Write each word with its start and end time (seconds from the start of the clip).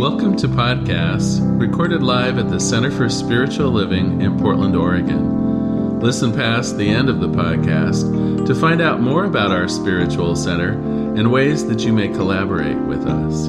Welcome 0.00 0.34
to 0.38 0.48
podcasts 0.48 1.40
recorded 1.60 2.02
live 2.02 2.38
at 2.38 2.48
the 2.48 2.58
Center 2.58 2.90
for 2.90 3.10
Spiritual 3.10 3.70
Living 3.70 4.22
in 4.22 4.40
Portland, 4.40 4.74
Oregon. 4.74 6.00
Listen 6.00 6.32
past 6.32 6.78
the 6.78 6.88
end 6.88 7.10
of 7.10 7.20
the 7.20 7.28
podcast 7.28 8.46
to 8.46 8.54
find 8.54 8.80
out 8.80 9.02
more 9.02 9.26
about 9.26 9.50
our 9.50 9.68
spiritual 9.68 10.34
center 10.36 10.70
and 10.70 11.30
ways 11.30 11.66
that 11.66 11.84
you 11.84 11.92
may 11.92 12.08
collaborate 12.08 12.78
with 12.78 13.06
us. 13.06 13.48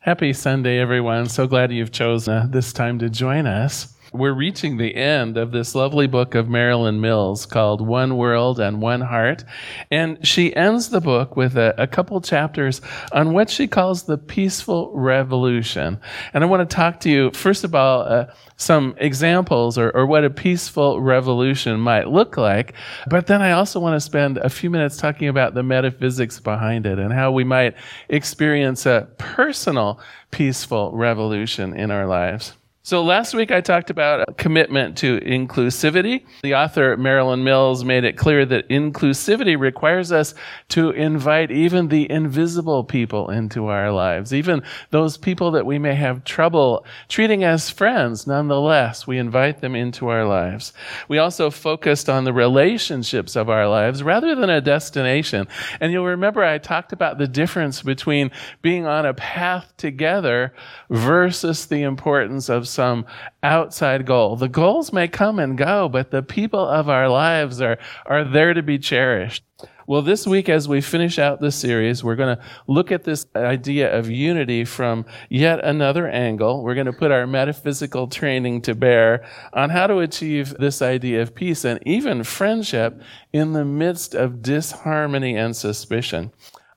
Happy 0.00 0.34
Sunday, 0.34 0.78
everyone. 0.78 1.30
So 1.30 1.46
glad 1.46 1.72
you've 1.72 1.90
chosen 1.90 2.34
uh, 2.34 2.46
this 2.50 2.74
time 2.74 2.98
to 2.98 3.08
join 3.08 3.46
us 3.46 3.93
we're 4.14 4.32
reaching 4.32 4.76
the 4.76 4.94
end 4.94 5.36
of 5.36 5.50
this 5.50 5.74
lovely 5.74 6.06
book 6.06 6.36
of 6.36 6.48
Marilyn 6.48 7.00
Mills 7.00 7.46
called 7.46 7.80
One 7.80 8.16
World 8.16 8.60
and 8.60 8.80
One 8.80 9.00
Heart. 9.00 9.44
And 9.90 10.24
she 10.24 10.54
ends 10.54 10.90
the 10.90 11.00
book 11.00 11.36
with 11.36 11.56
a, 11.56 11.74
a 11.76 11.88
couple 11.88 12.20
chapters 12.20 12.80
on 13.10 13.32
what 13.32 13.50
she 13.50 13.66
calls 13.66 14.04
the 14.04 14.16
peaceful 14.16 14.92
revolution. 14.94 16.00
And 16.32 16.44
I 16.44 16.46
want 16.46 16.68
to 16.68 16.76
talk 16.76 17.00
to 17.00 17.10
you, 17.10 17.32
first 17.32 17.64
of 17.64 17.74
all, 17.74 18.02
uh, 18.02 18.26
some 18.56 18.94
examples 18.98 19.76
or, 19.76 19.90
or 19.90 20.06
what 20.06 20.24
a 20.24 20.30
peaceful 20.30 21.00
revolution 21.00 21.80
might 21.80 22.08
look 22.08 22.36
like. 22.36 22.74
But 23.08 23.26
then 23.26 23.42
I 23.42 23.50
also 23.50 23.80
want 23.80 23.96
to 23.96 24.00
spend 24.00 24.38
a 24.38 24.48
few 24.48 24.70
minutes 24.70 24.96
talking 24.96 25.26
about 25.26 25.54
the 25.54 25.64
metaphysics 25.64 26.38
behind 26.38 26.86
it 26.86 27.00
and 27.00 27.12
how 27.12 27.32
we 27.32 27.42
might 27.42 27.74
experience 28.08 28.86
a 28.86 29.08
personal 29.18 29.98
peaceful 30.30 30.92
revolution 30.92 31.74
in 31.74 31.90
our 31.90 32.06
lives. 32.06 32.54
So 32.86 33.02
last 33.02 33.32
week 33.32 33.50
I 33.50 33.62
talked 33.62 33.88
about 33.88 34.28
a 34.28 34.34
commitment 34.34 34.98
to 34.98 35.18
inclusivity. 35.20 36.22
The 36.42 36.54
author 36.54 36.98
Marilyn 36.98 37.42
Mills 37.42 37.82
made 37.82 38.04
it 38.04 38.18
clear 38.18 38.44
that 38.44 38.68
inclusivity 38.68 39.58
requires 39.58 40.12
us 40.12 40.34
to 40.68 40.90
invite 40.90 41.50
even 41.50 41.88
the 41.88 42.10
invisible 42.10 42.84
people 42.84 43.30
into 43.30 43.68
our 43.68 43.90
lives, 43.90 44.34
even 44.34 44.62
those 44.90 45.16
people 45.16 45.50
that 45.52 45.64
we 45.64 45.78
may 45.78 45.94
have 45.94 46.24
trouble 46.24 46.84
treating 47.08 47.42
as 47.42 47.70
friends. 47.70 48.26
Nonetheless, 48.26 49.06
we 49.06 49.16
invite 49.16 49.62
them 49.62 49.74
into 49.74 50.08
our 50.08 50.26
lives. 50.26 50.74
We 51.08 51.16
also 51.16 51.48
focused 51.48 52.10
on 52.10 52.24
the 52.24 52.34
relationships 52.34 53.34
of 53.34 53.48
our 53.48 53.66
lives 53.66 54.02
rather 54.02 54.34
than 54.34 54.50
a 54.50 54.60
destination. 54.60 55.48
And 55.80 55.90
you'll 55.90 56.04
remember 56.04 56.44
I 56.44 56.58
talked 56.58 56.92
about 56.92 57.16
the 57.16 57.28
difference 57.28 57.80
between 57.80 58.30
being 58.60 58.84
on 58.84 59.06
a 59.06 59.14
path 59.14 59.72
together 59.78 60.52
versus 60.90 61.64
the 61.64 61.82
importance 61.82 62.50
of 62.50 62.68
some 62.74 63.06
outside 63.42 64.04
goal. 64.04 64.36
The 64.36 64.48
goals 64.48 64.92
may 64.92 65.08
come 65.08 65.38
and 65.38 65.56
go, 65.56 65.88
but 65.88 66.10
the 66.10 66.22
people 66.22 66.66
of 66.66 66.88
our 66.88 67.08
lives 67.08 67.60
are, 67.60 67.78
are 68.06 68.24
there 68.24 68.52
to 68.52 68.62
be 68.62 68.78
cherished. 68.78 69.44
Well, 69.86 70.00
this 70.00 70.26
week, 70.26 70.48
as 70.48 70.66
we 70.66 70.80
finish 70.80 71.18
out 71.18 71.40
this 71.40 71.56
series, 71.56 72.02
we're 72.02 72.16
going 72.16 72.36
to 72.36 72.42
look 72.66 72.90
at 72.90 73.04
this 73.04 73.26
idea 73.36 73.94
of 73.94 74.10
unity 74.10 74.64
from 74.64 75.04
yet 75.28 75.62
another 75.62 76.08
angle. 76.08 76.62
We're 76.62 76.74
going 76.74 76.86
to 76.86 76.92
put 76.92 77.10
our 77.10 77.26
metaphysical 77.26 78.08
training 78.08 78.62
to 78.62 78.74
bear 78.74 79.26
on 79.52 79.68
how 79.68 79.86
to 79.86 79.98
achieve 79.98 80.54
this 80.58 80.80
idea 80.80 81.20
of 81.20 81.34
peace 81.34 81.64
and 81.64 81.80
even 81.86 82.24
friendship 82.24 83.00
in 83.32 83.52
the 83.52 83.64
midst 83.64 84.14
of 84.14 84.40
disharmony 84.40 85.36
and 85.36 85.54
suspicion. 85.54 86.32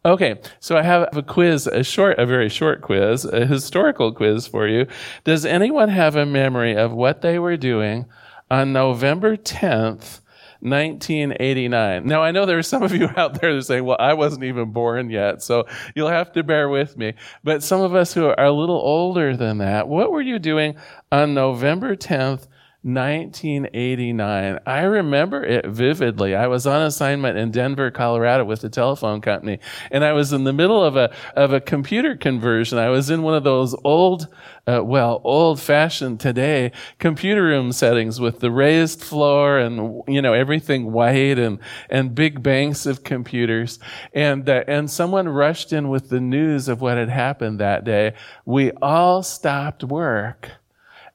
Okay, 0.08 0.39
so 0.61 0.77
I 0.77 0.83
have 0.83 1.09
a 1.17 1.22
quiz, 1.22 1.67
a 1.67 1.83
short, 1.83 2.17
a 2.17 2.25
very 2.25 2.47
short 2.47 2.81
quiz, 2.81 3.25
a 3.25 3.45
historical 3.45 4.13
quiz 4.13 4.47
for 4.47 4.66
you. 4.66 4.88
Does 5.25 5.45
anyone 5.45 5.89
have 5.89 6.16
a 6.16 6.25
memory 6.25 6.77
of 6.77 6.94
what 6.94 7.19
they 7.19 7.38
were 7.38 7.58
doing 7.58 8.05
on 8.50 8.72
November 8.72 9.35
10th, 9.35 10.22
1989. 10.61 12.08
Now, 12.08 12.23
I 12.23 12.31
know 12.31 12.45
there 12.45 12.58
are 12.58 12.63
some 12.63 12.83
of 12.83 12.94
you 12.94 13.09
out 13.17 13.41
there 13.41 13.53
that 13.53 13.63
say, 13.63 13.81
well, 13.81 13.97
I 14.00 14.13
wasn't 14.13 14.45
even 14.45 14.72
born 14.72 15.09
yet, 15.09 15.44
so 15.44 15.66
you'll 15.94 16.08
have 16.08 16.31
to 16.33 16.44
bear 16.44 16.69
with 16.69 16.97
me. 16.97 17.13
But 17.44 17.62
some 17.62 17.81
of 17.81 17.94
us 17.94 18.13
who 18.13 18.28
are 18.28 18.40
a 18.40 18.51
little 18.51 18.79
older 18.79 19.35
than 19.35 19.57
that, 19.57 19.90
what 19.90 20.12
were 20.12 20.22
you 20.22 20.40
doing 20.40 20.78
on 21.12 21.34
November 21.34 21.97
10th, 21.97 22.47
1989. 22.88 24.59
I 24.66 24.81
remember 24.81 25.44
it 25.44 25.66
vividly. 25.68 26.34
I 26.34 26.48
was 26.48 26.66
on 26.66 26.81
assignment 26.81 27.38
in 27.38 27.52
Denver, 27.52 27.92
Colorado 27.92 28.46
with 28.46 28.62
the 28.62 28.70
telephone 28.70 29.20
company, 29.22 29.59
and 29.92 30.06
I 30.06 30.14
was 30.14 30.31
in 30.31 30.46
the 30.46 30.53
middle 30.53 30.84
of 30.84 30.96
a, 30.96 31.14
of 31.36 31.52
a 31.52 31.59
computer 31.59 32.16
conversion. 32.16 32.78
I 32.78 32.90
was 32.90 33.09
in 33.09 33.22
one 33.22 33.34
of 33.34 33.44
those 33.44 33.76
old, 33.84 34.28
uh, 34.66 34.81
well, 34.84 35.22
old 35.24 35.59
fashioned 35.59 36.20
today 36.22 36.72
computer 36.97 37.44
room 37.44 37.72
settings 37.74 38.20
with 38.20 38.40
the 38.40 38.52
raised 38.52 39.03
floor 39.03 39.59
and, 39.59 40.02
you 40.08 40.22
know, 40.22 40.34
everything 40.34 40.92
white 40.92 41.38
and, 41.38 41.59
and 41.90 42.16
big 42.16 42.42
banks 42.42 42.86
of 42.86 43.03
computers. 43.03 43.80
And, 44.14 44.47
uh, 44.47 44.64
and 44.68 44.90
someone 44.90 45.28
rushed 45.28 45.74
in 45.74 45.90
with 45.90 46.09
the 46.09 46.22
news 46.22 46.68
of 46.70 46.81
what 46.81 46.97
had 46.97 47.09
happened 47.09 47.59
that 47.59 47.84
day. 47.84 48.14
We 48.46 48.72
all 48.72 49.24
stopped 49.24 49.84
work 49.84 50.52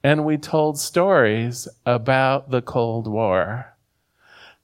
and 0.02 0.24
we 0.24 0.36
told 0.36 0.78
stories 0.78 1.68
about 1.86 2.50
the 2.50 2.62
Cold 2.62 3.06
War. 3.06 3.71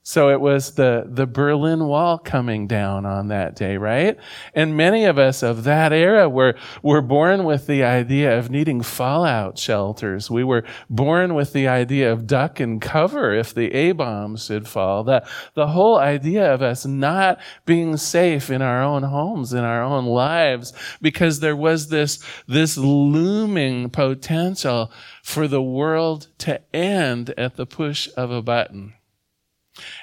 So 0.09 0.31
it 0.31 0.41
was 0.41 0.71
the, 0.71 1.03
the 1.05 1.27
Berlin 1.27 1.85
Wall 1.85 2.17
coming 2.17 2.65
down 2.65 3.05
on 3.05 3.27
that 3.27 3.55
day, 3.55 3.77
right? 3.77 4.17
And 4.55 4.75
many 4.75 5.05
of 5.05 5.19
us 5.19 5.43
of 5.43 5.65
that 5.65 5.93
era 5.93 6.27
were, 6.27 6.55
were 6.81 7.03
born 7.03 7.43
with 7.43 7.67
the 7.67 7.83
idea 7.83 8.35
of 8.35 8.49
needing 8.49 8.81
fallout 8.81 9.59
shelters. 9.59 10.31
We 10.31 10.43
were 10.43 10.63
born 10.89 11.35
with 11.35 11.53
the 11.53 11.67
idea 11.67 12.11
of 12.11 12.25
duck 12.25 12.59
and 12.59 12.81
cover 12.81 13.35
if 13.35 13.53
the 13.53 13.71
A-bombs 13.71 14.45
should 14.45 14.67
fall. 14.67 15.03
The, 15.03 15.23
the 15.53 15.67
whole 15.67 15.99
idea 15.99 16.51
of 16.51 16.63
us 16.63 16.87
not 16.87 17.39
being 17.67 17.95
safe 17.95 18.49
in 18.49 18.63
our 18.63 18.81
own 18.81 19.03
homes, 19.03 19.53
in 19.53 19.63
our 19.63 19.83
own 19.83 20.07
lives, 20.07 20.73
because 21.03 21.39
there 21.39 21.55
was 21.55 21.89
this, 21.89 22.17
this 22.47 22.79
looming 22.79 23.91
potential 23.91 24.91
for 25.21 25.47
the 25.47 25.61
world 25.61 26.29
to 26.39 26.59
end 26.75 27.29
at 27.37 27.57
the 27.57 27.67
push 27.67 28.09
of 28.17 28.31
a 28.31 28.41
button. 28.41 28.95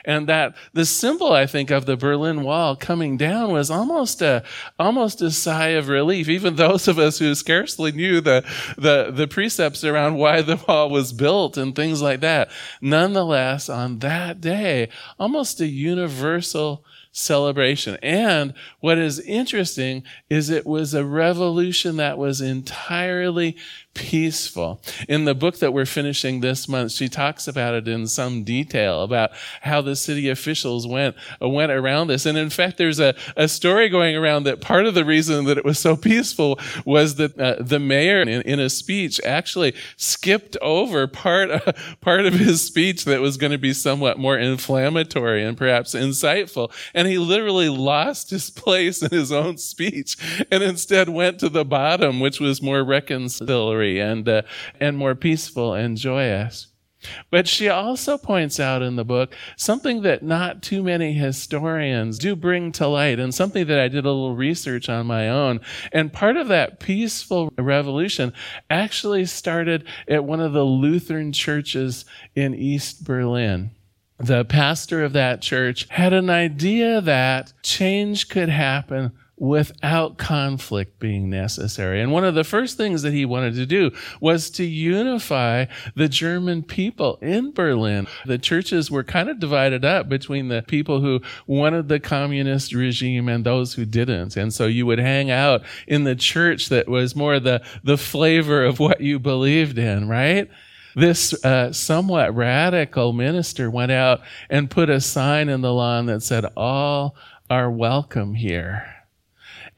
And 0.04 0.26
that 0.28 0.54
the 0.72 0.84
symbol, 0.84 1.32
I 1.32 1.47
think, 1.47 1.70
of 1.70 1.87
the 1.87 1.97
Berlin 1.97 2.42
Wall 2.42 2.76
coming 2.76 3.16
down 3.16 3.53
was 3.53 3.70
almost 3.70 4.22
a, 4.22 4.42
almost 4.78 5.22
a 5.22 5.31
sigh 5.31 5.69
of 5.69 5.88
relief. 5.88 6.28
Even 6.28 6.56
those 6.56 6.88
of 6.88 6.98
us 6.98 7.19
who 7.19 7.34
scarcely 7.34 7.92
knew 7.92 8.20
the, 8.20 8.44
the, 8.76 9.10
the 9.10 9.26
precepts 9.26 9.84
around 9.84 10.16
why 10.16 10.42
the 10.42 10.56
wall 10.69 10.91
was 10.91 11.12
built 11.12 11.56
and 11.56 11.75
things 11.75 12.03
like 12.03 12.20
that. 12.20 12.50
Nonetheless, 12.81 13.69
on 13.69 13.98
that 14.00 14.41
day, 14.41 14.88
almost 15.19 15.60
a 15.60 15.66
universal 15.66 16.84
celebration. 17.16 17.97
And 18.03 18.53
what 18.81 18.98
is 18.98 19.20
interesting 19.20 20.03
is 20.28 20.50
it 20.50 20.66
was 20.66 20.92
a 20.92 21.04
revolution 21.04 21.97
that 21.97 22.19
was 22.19 22.42
entirely 22.42 23.56
peaceful. 23.97 24.81
In 25.09 25.25
the 25.25 25.34
book 25.34 25.59
that 25.59 25.73
we're 25.73 25.87
finishing 25.87 26.41
this 26.41 26.69
month, 26.69 26.93
she 26.93 27.09
talks 27.09 27.49
about 27.49 27.75
it 27.75 27.89
in 27.89 28.07
some 28.07 28.45
detail 28.45 29.03
about 29.03 29.31
how 29.62 29.81
the 29.81 29.97
city 29.97 30.29
officials 30.29 30.87
went, 30.87 31.17
went 31.41 31.73
around 31.73 32.09
this. 32.09 32.27
And 32.27 32.37
in 32.37 32.51
fact, 32.51 32.77
there's 32.77 33.01
a, 33.01 33.15
a 33.37 33.49
story 33.49 33.89
going 33.89 34.15
around 34.15 34.45
that 34.45 34.61
part 34.61 34.87
of 34.87 34.95
the 34.95 35.05
reason 35.05 35.47
that 35.47 35.57
it 35.57 35.65
was 35.65 35.79
so 35.79 35.97
peaceful 35.97 36.61
was 36.84 37.15
that 37.15 37.39
uh, 37.41 37.57
the 37.59 37.79
mayor 37.79 38.21
in, 38.21 38.29
in, 38.29 38.61
a 38.61 38.69
speech 38.69 39.19
actually 39.25 39.75
skipped 39.97 40.57
over 40.61 41.07
part, 41.07 41.51
uh, 41.51 41.73
part 42.01 42.27
of 42.27 42.34
his 42.34 42.61
speech 42.61 43.07
that 43.07 43.21
was 43.21 43.39
going 43.39 43.53
to 43.53 43.59
be 43.59 43.73
somewhat 43.73 44.19
more 44.19 44.39
inflammatory 44.39 45.43
and 45.43 45.57
perhaps 45.57 45.95
insightful. 45.95 46.71
And 46.93 47.09
he 47.09 47.17
literally 47.17 47.71
lost 47.71 48.28
his 48.31 48.51
place 48.51 49.03
in 49.03 49.11
his 49.11 49.33
own 49.33 49.57
speech 49.57 50.17
and 50.51 50.63
instead 50.63 51.09
went 51.09 51.39
to 51.41 51.49
the 51.49 51.65
bottom, 51.65 52.21
which 52.21 52.41
was 52.41 52.61
more 52.61 52.84
reconciliatory 52.84 53.85
and, 53.86 54.28
uh, 54.28 54.42
and 54.80 54.97
more 54.97 55.14
peaceful 55.14 55.74
and 55.74 55.97
joyous. 55.97 56.69
But 57.30 57.47
she 57.47 57.69
also 57.69 58.19
points 58.19 58.58
out 58.58 58.83
in 58.83 58.97
the 58.97 59.04
book 59.04 59.34
something 59.56 60.03
that 60.03 60.22
not 60.22 60.62
too 60.62 60.83
many 60.83 61.12
historians 61.12 62.18
do 62.18 62.34
bring 62.34 62.72
to 62.72 62.88
light, 62.88 63.21
and 63.21 63.34
something 63.34 63.66
that 63.66 63.78
I 63.78 63.88
did 63.88 64.04
a 64.04 64.10
little 64.10 64.34
research 64.34 64.88
on 64.88 65.06
my 65.06 65.28
own. 65.28 65.60
And 65.92 66.12
part 66.12 66.36
of 66.36 66.48
that 66.48 66.80
peaceful 66.80 67.53
revolution 67.59 68.33
actually 68.71 69.27
started 69.27 69.84
at 70.09 70.24
one 70.24 70.41
of 70.41 70.53
the 70.53 70.65
Lutheran 70.65 71.32
churches 71.32 72.04
in 72.34 72.54
East 72.54 73.04
Berlin 73.04 73.71
the 74.18 74.44
pastor 74.44 75.04
of 75.04 75.12
that 75.12 75.42
church 75.42 75.86
had 75.91 76.12
an 76.12 76.30
idea 76.30 77.00
that 77.03 77.53
change 77.62 78.28
could 78.28 78.48
happen 78.48 79.12
without 79.38 80.16
conflict 80.16 80.98
being 80.98 81.28
necessary. 81.28 82.00
And 82.00 82.10
one 82.10 82.24
of 82.24 82.34
the 82.34 82.44
first 82.44 82.77
things 82.77 83.03
that 83.03 83.12
he 83.12 83.27
wanted 83.27 83.54
to 83.56 83.66
do 83.66 83.91
was 84.21 84.48
to 84.50 84.65
unify 84.65 85.66
the 85.94 86.09
German 86.09 86.62
people 86.62 87.18
in 87.21 87.53
Berlin. 87.53 88.06
The 88.24 88.38
churches 88.38 88.91
were 88.91 89.04
kind 89.04 89.28
of 89.28 89.38
divided 89.38 89.84
up 89.84 90.09
between 90.09 90.48
the 90.48 90.62
people 90.62 91.00
who 91.00 91.21
wanted 91.47 91.88
the 91.88 92.00
communist 92.00 92.72
regime 92.72 93.28
and 93.28 93.44
those 93.44 93.74
who 93.74 93.84
didn't. 93.84 94.36
And 94.36 94.54
so 94.54 94.66
you 94.66 94.86
would 94.86 94.98
hang 94.98 95.30
out 95.30 95.62
in 95.86 96.04
the 96.04 96.16
church 96.16 96.71
that 96.71 96.89
was 96.89 97.15
more 97.15 97.39
the, 97.39 97.62
the 97.84 97.98
flavor 97.98 98.65
of 98.65 98.80
what 98.80 99.00
you 99.03 99.18
believed 99.18 99.78
in, 99.78 100.09
right? 100.09 100.48
this 100.98 101.44
uh, 101.44 101.71
somewhat 101.74 102.34
radical 102.34 103.12
minister 103.12 103.71
went 103.71 103.92
out 103.92 104.22
and 104.48 104.71
put 104.71 104.89
a 104.89 104.98
sign 104.98 105.50
in 105.50 105.60
the 105.60 105.71
lawn 105.71 106.06
that 106.06 106.22
said, 106.22 106.47
All 106.56 107.15
are 107.50 107.71
welcome 107.71 108.32
here. 108.32 108.96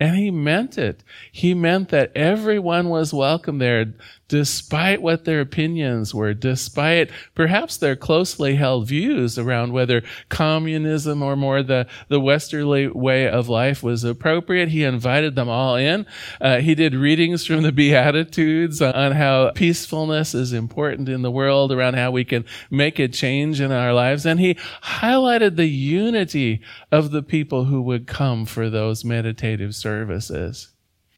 And 0.00 0.16
he 0.16 0.30
meant 0.30 0.78
it. 0.78 1.02
He 1.32 1.54
meant 1.54 1.88
that 1.88 2.12
everyone 2.14 2.88
was 2.88 3.12
welcome 3.12 3.58
there, 3.58 3.94
despite 4.28 5.00
what 5.00 5.24
their 5.24 5.40
opinions 5.40 6.14
were, 6.14 6.34
despite 6.34 7.10
perhaps 7.34 7.76
their 7.78 7.96
closely 7.96 8.56
held 8.56 8.86
views 8.86 9.38
around 9.38 9.72
whether 9.72 10.02
communism 10.28 11.22
or 11.22 11.34
more 11.34 11.62
the, 11.62 11.86
the 12.08 12.20
westerly 12.20 12.86
way 12.86 13.26
of 13.26 13.48
life 13.48 13.82
was 13.82 14.04
appropriate. 14.04 14.68
He 14.68 14.84
invited 14.84 15.34
them 15.34 15.48
all 15.48 15.76
in. 15.76 16.06
Uh, 16.40 16.58
he 16.58 16.74
did 16.74 16.94
readings 16.94 17.46
from 17.46 17.62
the 17.62 17.72
Beatitudes 17.78 18.82
on 18.82 19.12
how 19.12 19.50
peacefulness 19.52 20.34
is 20.34 20.52
important 20.52 21.08
in 21.08 21.22
the 21.22 21.30
world, 21.30 21.72
around 21.72 21.94
how 21.94 22.10
we 22.10 22.24
can 22.24 22.44
make 22.70 22.98
a 22.98 23.08
change 23.08 23.60
in 23.60 23.72
our 23.72 23.94
lives. 23.94 24.26
And 24.26 24.38
he 24.38 24.54
highlighted 24.82 25.56
the 25.56 25.68
unity 25.68 26.60
of 26.92 27.10
the 27.10 27.22
people 27.22 27.64
who 27.64 27.80
would 27.82 28.06
come 28.06 28.44
for 28.44 28.68
those 28.68 29.04
meditative 29.04 29.74
services. 29.74 30.68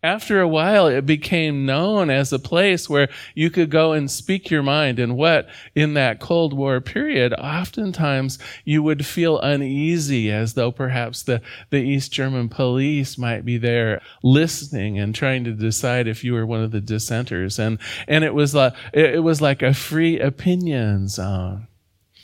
After 0.02 0.41
a 0.41 0.49
while, 0.49 0.87
it 0.87 1.05
became 1.05 1.67
known 1.67 2.08
as 2.08 2.32
a 2.32 2.38
place 2.38 2.88
where 2.88 3.11
you 3.35 3.50
could 3.50 3.70
go 3.70 3.93
and 3.93 4.11
speak 4.11 4.50
your 4.50 4.62
mind. 4.62 4.99
And 4.99 5.14
what, 5.14 5.47
in 5.75 5.93
that 5.93 6.20
Cold 6.20 6.55
War 6.55 6.81
period, 6.81 7.35
oftentimes 7.35 8.38
you 8.64 8.82
would 8.82 9.05
feel 9.05 9.38
uneasy 9.41 10.31
as 10.32 10.55
though 10.55 10.73
perhaps 10.73 11.23
the, 11.23 11.43
the 11.69 11.82
East 11.82 12.12
German 12.12 12.49
police 12.49 13.19
might 13.19 13.44
be 13.44 13.58
there 13.58 14.00
listening 14.23 14.99
and 14.99 15.14
trying 15.14 15.44
to 15.44 15.52
decide 15.52 16.08
if 16.08 16.25
you 16.25 16.32
were 16.32 16.46
one 16.46 16.62
of 16.62 16.70
the 16.70 16.81
dissenters. 16.81 17.58
And, 17.58 17.79
and 18.08 18.25
it 18.25 18.32
was 18.32 18.55
uh, 18.55 18.58
like, 18.58 18.75
it 18.94 19.23
was 19.23 19.43
like 19.43 19.61
a 19.61 19.75
free 19.75 20.19
opinion 20.19 21.08
zone. 21.08 21.67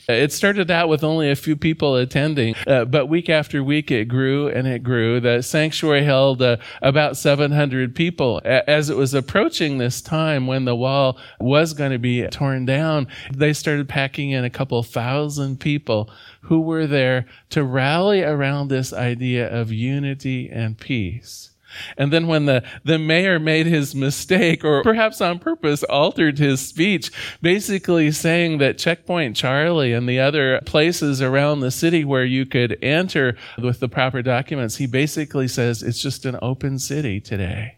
It 0.09 0.31
started 0.31 0.71
out 0.71 0.87
with 0.87 1.03
only 1.03 1.29
a 1.29 1.35
few 1.35 1.57
people 1.57 1.97
attending, 1.97 2.55
uh, 2.65 2.85
but 2.85 3.07
week 3.07 3.27
after 3.29 3.61
week 3.61 3.91
it 3.91 4.05
grew 4.05 4.47
and 4.47 4.65
it 4.65 4.81
grew. 4.81 5.19
The 5.19 5.41
sanctuary 5.41 6.05
held 6.05 6.41
uh, 6.41 6.57
about 6.81 7.17
700 7.17 7.93
people. 7.93 8.39
As 8.45 8.89
it 8.89 8.95
was 8.95 9.13
approaching 9.13 9.79
this 9.79 10.01
time 10.01 10.47
when 10.47 10.63
the 10.63 10.77
wall 10.77 11.19
was 11.41 11.73
going 11.73 11.91
to 11.91 11.99
be 11.99 12.25
torn 12.27 12.63
down, 12.65 13.07
they 13.33 13.51
started 13.51 13.89
packing 13.89 14.29
in 14.29 14.45
a 14.45 14.49
couple 14.49 14.81
thousand 14.81 15.59
people 15.59 16.09
who 16.43 16.61
were 16.61 16.87
there 16.87 17.25
to 17.49 17.65
rally 17.65 18.23
around 18.23 18.69
this 18.69 18.93
idea 18.93 19.53
of 19.53 19.73
unity 19.73 20.49
and 20.49 20.77
peace. 20.77 21.51
And 21.97 22.11
then 22.11 22.27
when 22.27 22.45
the, 22.45 22.63
the 22.83 22.97
mayor 22.97 23.39
made 23.39 23.65
his 23.65 23.93
mistake, 23.95 24.63
or 24.63 24.83
perhaps 24.83 25.21
on 25.21 25.39
purpose 25.39 25.83
altered 25.83 26.39
his 26.39 26.61
speech, 26.61 27.11
basically 27.41 28.11
saying 28.11 28.57
that 28.59 28.77
Checkpoint 28.77 29.35
Charlie 29.35 29.93
and 29.93 30.07
the 30.07 30.19
other 30.19 30.61
places 30.65 31.21
around 31.21 31.59
the 31.59 31.71
city 31.71 32.03
where 32.03 32.25
you 32.25 32.45
could 32.45 32.77
enter 32.83 33.35
with 33.57 33.79
the 33.79 33.89
proper 33.89 34.21
documents, 34.21 34.77
he 34.77 34.87
basically 34.87 35.47
says 35.47 35.83
it's 35.83 36.01
just 36.01 36.25
an 36.25 36.37
open 36.41 36.79
city 36.79 37.19
today. 37.19 37.76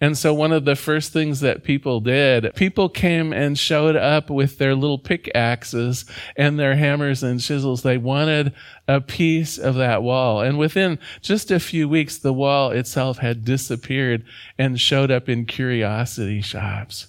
And 0.00 0.16
so 0.16 0.32
one 0.34 0.52
of 0.52 0.64
the 0.64 0.76
first 0.76 1.12
things 1.12 1.40
that 1.40 1.64
people 1.64 2.00
did, 2.00 2.54
people 2.54 2.88
came 2.88 3.32
and 3.32 3.58
showed 3.58 3.96
up 3.96 4.30
with 4.30 4.58
their 4.58 4.74
little 4.74 4.98
pickaxes 4.98 6.04
and 6.36 6.58
their 6.58 6.76
hammers 6.76 7.22
and 7.22 7.40
chisels. 7.40 7.82
They 7.82 7.98
wanted 7.98 8.52
a 8.88 9.00
piece 9.00 9.58
of 9.58 9.74
that 9.76 10.02
wall. 10.02 10.40
And 10.40 10.58
within 10.58 10.98
just 11.20 11.50
a 11.50 11.60
few 11.60 11.88
weeks, 11.88 12.18
the 12.18 12.32
wall 12.32 12.70
itself 12.70 13.18
had 13.18 13.44
disappeared 13.44 14.24
and 14.58 14.80
showed 14.80 15.10
up 15.10 15.28
in 15.28 15.46
curiosity 15.46 16.40
shops. 16.40 17.08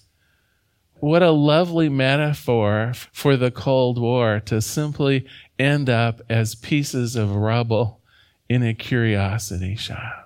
What 1.01 1.23
a 1.23 1.31
lovely 1.31 1.89
metaphor 1.89 2.94
for 3.12 3.35
the 3.35 3.50
Cold 3.50 4.00
War 4.00 4.39
to 4.45 4.62
simply 4.62 5.25
end 5.57 5.89
up 5.89 6.21
as 6.29 6.53
pieces 6.53 7.15
of 7.15 7.35
rubble 7.35 8.01
in 8.47 8.62
a 8.62 8.75
curiosity 8.75 9.75
shop. 9.75 10.20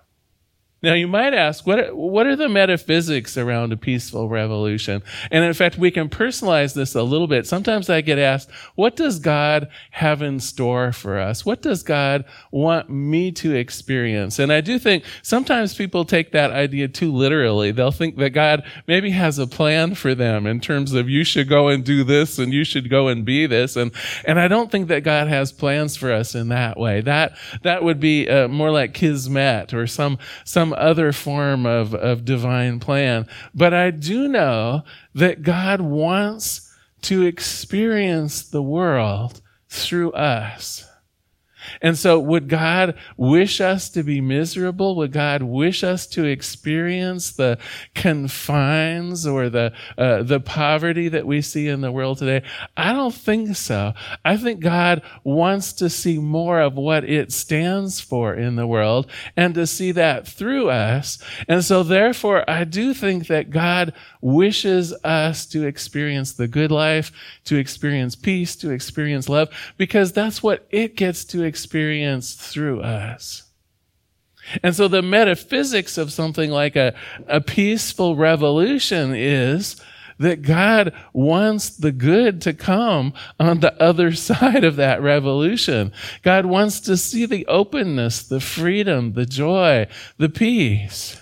Now, 0.85 0.93
you 0.93 1.07
might 1.07 1.33
ask, 1.33 1.65
what 1.65 1.79
are, 1.79 1.95
what 1.95 2.27
are 2.27 2.35
the 2.35 2.47
metaphysics 2.47 3.37
around 3.39 3.73
a 3.73 3.77
peaceful 3.77 4.29
revolution? 4.29 5.01
And 5.31 5.43
in 5.43 5.55
fact, 5.55 5.79
we 5.79 5.89
can 5.89 6.09
personalize 6.09 6.75
this 6.75 6.93
a 6.93 7.01
little 7.01 7.25
bit. 7.25 7.47
Sometimes 7.47 7.89
I 7.89 8.01
get 8.01 8.19
asked, 8.19 8.51
what 8.75 8.95
does 8.95 9.17
God 9.17 9.67
have 9.89 10.21
in 10.21 10.39
store 10.39 10.91
for 10.91 11.17
us? 11.17 11.43
What 11.43 11.63
does 11.63 11.81
God 11.81 12.23
want 12.51 12.87
me 12.87 13.31
to 13.31 13.55
experience? 13.55 14.37
And 14.37 14.53
I 14.53 14.61
do 14.61 14.77
think 14.77 15.05
sometimes 15.23 15.73
people 15.73 16.05
take 16.05 16.31
that 16.33 16.51
idea 16.51 16.87
too 16.87 17.11
literally. 17.11 17.71
They'll 17.71 17.89
think 17.89 18.17
that 18.17 18.29
God 18.29 18.63
maybe 18.85 19.09
has 19.09 19.39
a 19.39 19.47
plan 19.47 19.95
for 19.95 20.13
them 20.13 20.45
in 20.45 20.59
terms 20.59 20.93
of 20.93 21.09
you 21.09 21.23
should 21.23 21.49
go 21.49 21.67
and 21.67 21.83
do 21.83 22.03
this 22.03 22.37
and 22.37 22.53
you 22.53 22.63
should 22.63 22.91
go 22.91 23.07
and 23.07 23.25
be 23.25 23.47
this. 23.47 23.75
And, 23.75 23.91
and 24.23 24.39
I 24.39 24.47
don't 24.47 24.69
think 24.69 24.87
that 24.89 25.03
God 25.03 25.29
has 25.29 25.51
plans 25.51 25.97
for 25.97 26.11
us 26.11 26.35
in 26.35 26.49
that 26.49 26.77
way. 26.77 27.01
That, 27.01 27.35
that 27.63 27.83
would 27.83 27.99
be 27.99 28.29
uh, 28.29 28.47
more 28.49 28.69
like 28.69 28.93
kismet 28.93 29.73
or 29.73 29.87
some, 29.87 30.19
some 30.43 30.74
other 30.75 31.11
form 31.11 31.65
of, 31.65 31.93
of 31.93 32.25
divine 32.25 32.79
plan. 32.79 33.27
But 33.53 33.73
I 33.73 33.91
do 33.91 34.27
know 34.27 34.83
that 35.13 35.43
God 35.43 35.81
wants 35.81 36.71
to 37.03 37.23
experience 37.23 38.43
the 38.43 38.63
world 38.63 39.41
through 39.69 40.11
us. 40.13 40.87
And 41.81 41.97
so, 41.97 42.19
would 42.19 42.47
God 42.47 42.95
wish 43.17 43.61
us 43.61 43.89
to 43.89 44.03
be 44.03 44.21
miserable? 44.21 44.95
Would 44.95 45.11
God 45.11 45.43
wish 45.43 45.83
us 45.83 46.07
to 46.07 46.25
experience 46.25 47.31
the 47.31 47.57
confines 47.93 49.25
or 49.25 49.49
the 49.49 49.73
uh, 49.97 50.23
the 50.23 50.39
poverty 50.39 51.07
that 51.09 51.25
we 51.25 51.41
see 51.41 51.67
in 51.67 51.81
the 51.81 51.91
world 51.91 52.17
today? 52.17 52.43
I 52.77 52.93
don't 52.93 53.13
think 53.13 53.55
so. 53.55 53.93
I 54.23 54.37
think 54.37 54.59
God 54.59 55.01
wants 55.23 55.73
to 55.73 55.89
see 55.89 56.19
more 56.19 56.59
of 56.59 56.75
what 56.75 57.03
it 57.03 57.31
stands 57.31 57.99
for 57.99 58.33
in 58.33 58.55
the 58.55 58.67
world 58.67 59.09
and 59.35 59.53
to 59.55 59.67
see 59.67 59.91
that 59.93 60.27
through 60.27 60.69
us. 60.69 61.17
And 61.47 61.63
so, 61.63 61.83
therefore, 61.83 62.49
I 62.49 62.63
do 62.63 62.93
think 62.93 63.27
that 63.27 63.49
God 63.49 63.93
wishes 64.21 64.93
us 65.03 65.45
to 65.45 65.65
experience 65.65 66.33
the 66.33 66.47
good 66.47 66.71
life, 66.71 67.11
to 67.45 67.55
experience 67.57 68.15
peace, 68.15 68.55
to 68.55 68.71
experience 68.71 69.29
love, 69.29 69.49
because 69.77 70.11
that's 70.11 70.41
what 70.41 70.65
it 70.71 70.95
gets 70.95 71.23
to 71.25 71.43
experience 71.43 71.54
through 72.33 72.81
us. 72.81 73.43
And 74.61 74.75
so 74.75 74.87
the 74.87 75.01
metaphysics 75.01 75.97
of 75.97 76.11
something 76.11 76.51
like 76.51 76.75
a, 76.75 76.93
a 77.27 77.41
peaceful 77.41 78.15
revolution 78.15 79.13
is 79.15 79.75
that 80.19 80.41
God 80.41 80.93
wants 81.13 81.69
the 81.69 81.91
good 81.91 82.41
to 82.43 82.53
come 82.53 83.13
on 83.39 83.59
the 83.59 83.81
other 83.81 84.13
side 84.15 84.63
of 84.63 84.75
that 84.77 85.01
revolution. 85.01 85.91
God 86.21 86.45
wants 86.45 86.79
to 86.81 86.97
see 86.97 87.25
the 87.25 87.45
openness, 87.47 88.23
the 88.23 88.39
freedom, 88.39 89.13
the 89.13 89.25
joy, 89.25 89.87
the 90.17 90.29
peace. 90.29 91.21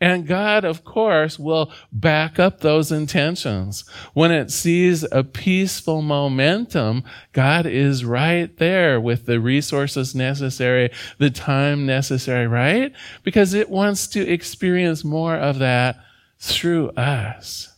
And 0.00 0.26
God, 0.26 0.64
of 0.64 0.84
course, 0.84 1.38
will 1.38 1.72
back 1.92 2.38
up 2.38 2.60
those 2.60 2.92
intentions. 2.92 3.84
When 4.14 4.30
it 4.30 4.50
sees 4.50 5.04
a 5.10 5.24
peaceful 5.24 6.02
momentum, 6.02 7.04
God 7.32 7.66
is 7.66 8.04
right 8.04 8.54
there 8.58 9.00
with 9.00 9.26
the 9.26 9.40
resources 9.40 10.14
necessary, 10.14 10.90
the 11.18 11.30
time 11.30 11.86
necessary, 11.86 12.46
right? 12.46 12.92
Because 13.22 13.54
it 13.54 13.70
wants 13.70 14.06
to 14.08 14.28
experience 14.28 15.04
more 15.04 15.36
of 15.36 15.58
that 15.58 15.98
through 16.38 16.90
us 16.90 17.69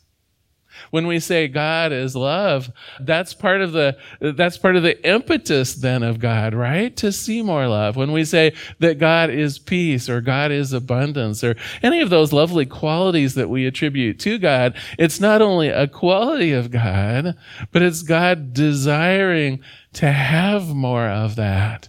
when 0.93 1.07
we 1.07 1.19
say 1.19 1.49
God 1.49 1.91
is 1.91 2.15
love, 2.15 2.71
that's 3.01 3.33
part 3.33 3.63
of 3.63 3.73
the, 3.73 3.97
that's 4.21 4.59
part 4.59 4.77
of 4.77 4.83
the 4.83 5.03
impetus 5.09 5.75
then 5.75 6.03
of 6.03 6.19
God, 6.19 6.53
right? 6.53 6.95
To 6.99 7.11
see 7.11 7.41
more 7.41 7.67
love. 7.67 7.97
When 7.97 8.13
we 8.13 8.27
say 8.27 8.53
that 8.79 8.99
God 8.99 9.31
is 9.31 9.59
peace 9.59 10.11
or 10.11 10.21
God 10.21 10.53
is 10.53 10.75
abundance 10.75 11.43
or 11.43 11.57
any 11.83 12.03
of 12.03 12.11
those 12.11 12.35
lovely 12.35 12.67
qualities 12.67 13.35
that 13.37 13.49
we 13.49 13.65
attribute 13.65 14.21
to 14.21 14.37
God, 14.37 14.77
it's 14.99 15.19
not 15.19 15.41
only 15.41 15.71
a 15.71 15.89
quality 15.89 16.53
of 16.53 16.71
God, 16.71 17.37
but 17.73 17.81
it's 17.81 18.03
God 18.03 18.53
desiring 18.53 19.61
to 19.95 20.13
have 20.13 20.75
more 20.75 21.09
of 21.09 21.37
that. 21.37 21.89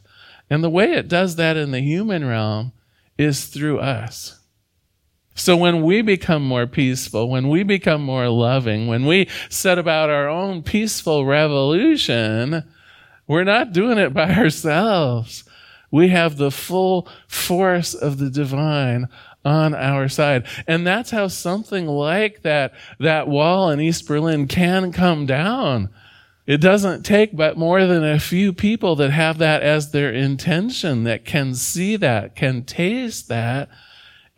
And 0.49 0.63
the 0.63 0.69
way 0.69 0.93
it 0.93 1.09
does 1.09 1.35
that 1.35 1.57
in 1.57 1.71
the 1.71 1.81
human 1.81 2.25
realm 2.25 2.71
is 3.17 3.47
through 3.47 3.79
us. 3.79 4.39
So 5.35 5.57
when 5.57 5.81
we 5.81 6.01
become 6.01 6.43
more 6.43 6.67
peaceful, 6.67 7.29
when 7.29 7.49
we 7.49 7.63
become 7.63 8.03
more 8.03 8.29
loving, 8.29 8.87
when 8.87 9.05
we 9.05 9.27
set 9.49 9.79
about 9.79 10.09
our 10.09 10.29
own 10.29 10.61
peaceful 10.61 11.25
revolution, 11.25 12.63
we're 13.27 13.43
not 13.43 13.73
doing 13.73 13.97
it 13.97 14.13
by 14.13 14.33
ourselves. 14.35 15.43
We 15.91 16.09
have 16.09 16.37
the 16.37 16.51
full 16.51 17.07
force 17.27 17.93
of 17.93 18.17
the 18.17 18.29
divine 18.29 19.07
on 19.45 19.75
our 19.75 20.07
side. 20.07 20.45
And 20.67 20.87
that's 20.87 21.11
how 21.11 21.27
something 21.27 21.87
like 21.87 22.41
that, 22.43 22.73
that 22.99 23.27
wall 23.27 23.69
in 23.69 23.79
East 23.79 24.07
Berlin 24.07 24.47
can 24.47 24.91
come 24.91 25.25
down. 25.25 25.89
It 26.45 26.57
doesn't 26.57 27.03
take 27.03 27.35
but 27.35 27.57
more 27.57 27.85
than 27.85 28.03
a 28.03 28.19
few 28.19 28.53
people 28.53 28.95
that 28.97 29.11
have 29.11 29.37
that 29.37 29.63
as 29.63 29.91
their 29.91 30.11
intention, 30.11 31.03
that 31.05 31.25
can 31.25 31.55
see 31.55 31.95
that, 31.97 32.35
can 32.35 32.63
taste 32.63 33.29
that, 33.29 33.69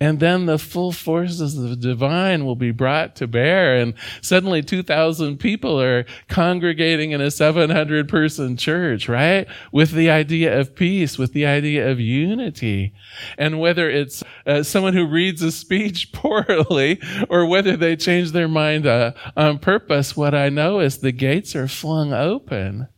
and 0.05 0.19
then 0.19 0.45
the 0.45 0.59
full 0.59 0.91
forces 0.91 1.57
of 1.57 1.67
the 1.67 1.75
divine 1.75 2.45
will 2.45 2.55
be 2.55 2.69
brought 2.69 3.15
to 3.15 3.25
bear. 3.25 3.75
And 3.75 3.95
suddenly 4.21 4.61
2,000 4.61 5.39
people 5.39 5.81
are 5.81 6.05
congregating 6.29 7.09
in 7.09 7.21
a 7.21 7.31
700 7.31 8.07
person 8.07 8.55
church, 8.55 9.09
right? 9.09 9.47
With 9.71 9.93
the 9.93 10.11
idea 10.11 10.59
of 10.59 10.75
peace, 10.75 11.17
with 11.17 11.33
the 11.33 11.47
idea 11.47 11.89
of 11.89 11.99
unity. 11.99 12.93
And 13.39 13.59
whether 13.59 13.89
it's 13.89 14.23
uh, 14.45 14.61
someone 14.61 14.93
who 14.93 15.07
reads 15.07 15.41
a 15.41 15.51
speech 15.51 16.11
poorly 16.13 17.01
or 17.27 17.47
whether 17.47 17.75
they 17.75 17.95
change 17.95 18.31
their 18.31 18.47
mind 18.47 18.85
uh, 18.85 19.13
on 19.35 19.57
purpose, 19.57 20.15
what 20.15 20.35
I 20.35 20.49
know 20.49 20.81
is 20.81 20.99
the 20.99 21.11
gates 21.11 21.55
are 21.55 21.67
flung 21.67 22.13
open 22.13 22.89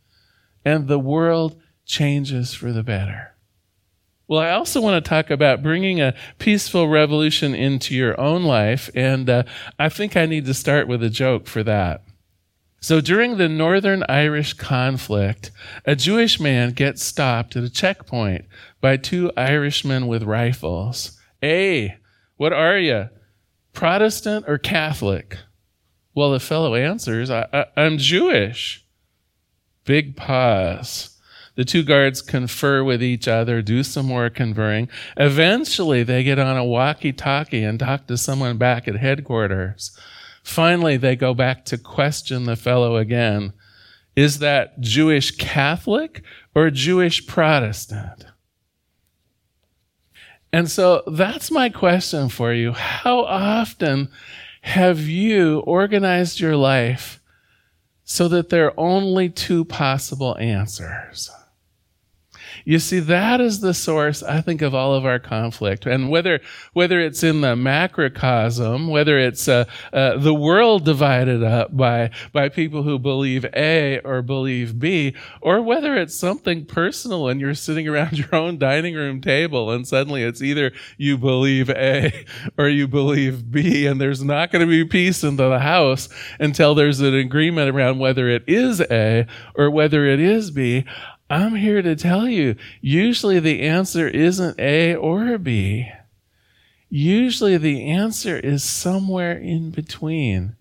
and 0.62 0.88
the 0.88 0.98
world 0.98 1.58
changes 1.86 2.52
for 2.52 2.70
the 2.70 2.82
better. 2.82 3.37
Well, 4.28 4.40
I 4.40 4.50
also 4.50 4.82
want 4.82 5.02
to 5.02 5.08
talk 5.08 5.30
about 5.30 5.62
bringing 5.62 6.02
a 6.02 6.14
peaceful 6.38 6.86
revolution 6.86 7.54
into 7.54 7.94
your 7.94 8.20
own 8.20 8.44
life, 8.44 8.90
and 8.94 9.28
uh, 9.28 9.44
I 9.78 9.88
think 9.88 10.16
I 10.16 10.26
need 10.26 10.44
to 10.44 10.54
start 10.54 10.86
with 10.86 11.02
a 11.02 11.08
joke 11.08 11.46
for 11.46 11.62
that. 11.62 12.02
So 12.80 13.00
during 13.00 13.38
the 13.38 13.48
Northern 13.48 14.04
Irish 14.06 14.52
conflict, 14.52 15.50
a 15.86 15.96
Jewish 15.96 16.38
man 16.38 16.72
gets 16.72 17.02
stopped 17.02 17.56
at 17.56 17.64
a 17.64 17.70
checkpoint 17.70 18.44
by 18.82 18.98
two 18.98 19.32
Irishmen 19.34 20.06
with 20.06 20.22
rifles. 20.22 21.18
Hey, 21.40 21.96
what 22.36 22.52
are 22.52 22.78
you? 22.78 23.08
Protestant 23.72 24.44
or 24.46 24.58
Catholic? 24.58 25.38
Well, 26.14 26.32
the 26.32 26.40
fellow 26.40 26.74
answers, 26.74 27.30
I, 27.30 27.46
I, 27.52 27.64
I'm 27.76 27.96
Jewish. 27.96 28.84
Big 29.84 30.16
pause. 30.16 31.17
The 31.58 31.64
two 31.64 31.82
guards 31.82 32.22
confer 32.22 32.84
with 32.84 33.02
each 33.02 33.26
other, 33.26 33.62
do 33.62 33.82
some 33.82 34.06
more 34.06 34.30
conferring. 34.30 34.88
Eventually, 35.16 36.04
they 36.04 36.22
get 36.22 36.38
on 36.38 36.56
a 36.56 36.64
walkie 36.64 37.12
talkie 37.12 37.64
and 37.64 37.80
talk 37.80 38.06
to 38.06 38.16
someone 38.16 38.58
back 38.58 38.86
at 38.86 38.94
headquarters. 38.94 39.90
Finally, 40.44 40.98
they 40.98 41.16
go 41.16 41.34
back 41.34 41.64
to 41.64 41.76
question 41.76 42.44
the 42.44 42.54
fellow 42.54 42.94
again. 42.94 43.52
Is 44.14 44.38
that 44.38 44.78
Jewish 44.78 45.32
Catholic 45.32 46.22
or 46.54 46.70
Jewish 46.70 47.26
Protestant? 47.26 48.26
And 50.52 50.70
so 50.70 51.02
that's 51.08 51.50
my 51.50 51.70
question 51.70 52.28
for 52.28 52.52
you. 52.52 52.70
How 52.70 53.24
often 53.24 54.10
have 54.60 55.00
you 55.00 55.58
organized 55.66 56.38
your 56.38 56.54
life 56.54 57.20
so 58.04 58.28
that 58.28 58.48
there 58.48 58.66
are 58.66 58.78
only 58.78 59.28
two 59.28 59.64
possible 59.64 60.38
answers? 60.38 61.32
You 62.68 62.78
see, 62.78 63.00
that 63.00 63.40
is 63.40 63.60
the 63.60 63.72
source, 63.72 64.22
I 64.22 64.42
think, 64.42 64.60
of 64.60 64.74
all 64.74 64.92
of 64.92 65.06
our 65.06 65.18
conflict. 65.18 65.86
And 65.86 66.10
whether, 66.10 66.38
whether 66.74 67.00
it's 67.00 67.22
in 67.22 67.40
the 67.40 67.56
macrocosm, 67.56 68.88
whether 68.88 69.18
it's 69.18 69.48
uh, 69.48 69.64
uh, 69.90 70.18
the 70.18 70.34
world 70.34 70.84
divided 70.84 71.42
up 71.42 71.74
by, 71.74 72.10
by 72.30 72.50
people 72.50 72.82
who 72.82 72.98
believe 72.98 73.46
A 73.56 74.00
or 74.00 74.20
believe 74.20 74.78
B, 74.78 75.14
or 75.40 75.62
whether 75.62 75.96
it's 75.96 76.14
something 76.14 76.66
personal 76.66 77.28
and 77.28 77.40
you're 77.40 77.54
sitting 77.54 77.88
around 77.88 78.18
your 78.18 78.34
own 78.34 78.58
dining 78.58 78.94
room 78.94 79.22
table 79.22 79.70
and 79.70 79.88
suddenly 79.88 80.22
it's 80.22 80.42
either 80.42 80.70
you 80.98 81.16
believe 81.16 81.70
A 81.70 82.26
or 82.58 82.68
you 82.68 82.86
believe 82.86 83.50
B, 83.50 83.86
and 83.86 83.98
there's 83.98 84.22
not 84.22 84.52
going 84.52 84.60
to 84.60 84.70
be 84.70 84.84
peace 84.84 85.24
in 85.24 85.36
the 85.36 85.58
house 85.58 86.10
until 86.38 86.74
there's 86.74 87.00
an 87.00 87.14
agreement 87.14 87.74
around 87.74 87.98
whether 87.98 88.28
it 88.28 88.44
is 88.46 88.82
A 88.82 89.26
or 89.54 89.70
whether 89.70 90.04
it 90.04 90.20
is 90.20 90.50
B. 90.50 90.84
I'm 91.30 91.56
here 91.56 91.82
to 91.82 91.94
tell 91.94 92.26
you, 92.28 92.56
usually 92.80 93.38
the 93.38 93.62
answer 93.62 94.08
isn't 94.08 94.58
A 94.58 94.94
or 94.94 95.36
B. 95.38 95.90
Usually 96.88 97.58
the 97.58 97.84
answer 97.84 98.38
is 98.38 98.64
somewhere 98.64 99.36
in 99.36 99.70
between. 99.70 100.56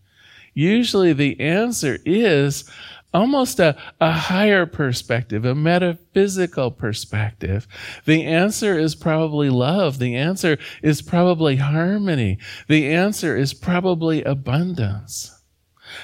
Usually 0.53 1.13
the 1.13 1.39
answer 1.39 1.99
is 2.05 2.69
almost 3.13 3.59
a, 3.59 3.77
a 4.01 4.11
higher 4.11 4.65
perspective, 4.65 5.45
a 5.45 5.55
metaphysical 5.55 6.71
perspective. 6.71 7.67
The 8.05 8.25
answer 8.25 8.77
is 8.77 8.95
probably 8.95 9.49
love. 9.49 9.99
The 9.99 10.15
answer 10.15 10.57
is 10.83 11.01
probably 11.01 11.55
harmony. 11.57 12.39
The 12.67 12.87
answer 12.93 13.37
is 13.37 13.53
probably 13.53 14.23
abundance. 14.23 15.36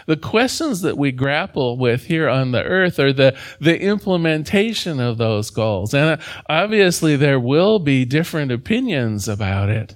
The 0.05 0.17
questions 0.17 0.81
that 0.81 0.97
we 0.97 1.11
grapple 1.11 1.77
with 1.77 2.05
here 2.05 2.29
on 2.29 2.51
the 2.51 2.63
earth 2.63 2.99
are 2.99 3.13
the, 3.13 3.37
the 3.59 3.79
implementation 3.79 4.99
of 4.99 5.17
those 5.17 5.49
goals. 5.49 5.93
And 5.93 6.19
uh, 6.19 6.23
obviously, 6.49 7.15
there 7.15 7.39
will 7.39 7.79
be 7.79 8.05
different 8.05 8.51
opinions 8.51 9.27
about 9.27 9.69
it. 9.69 9.95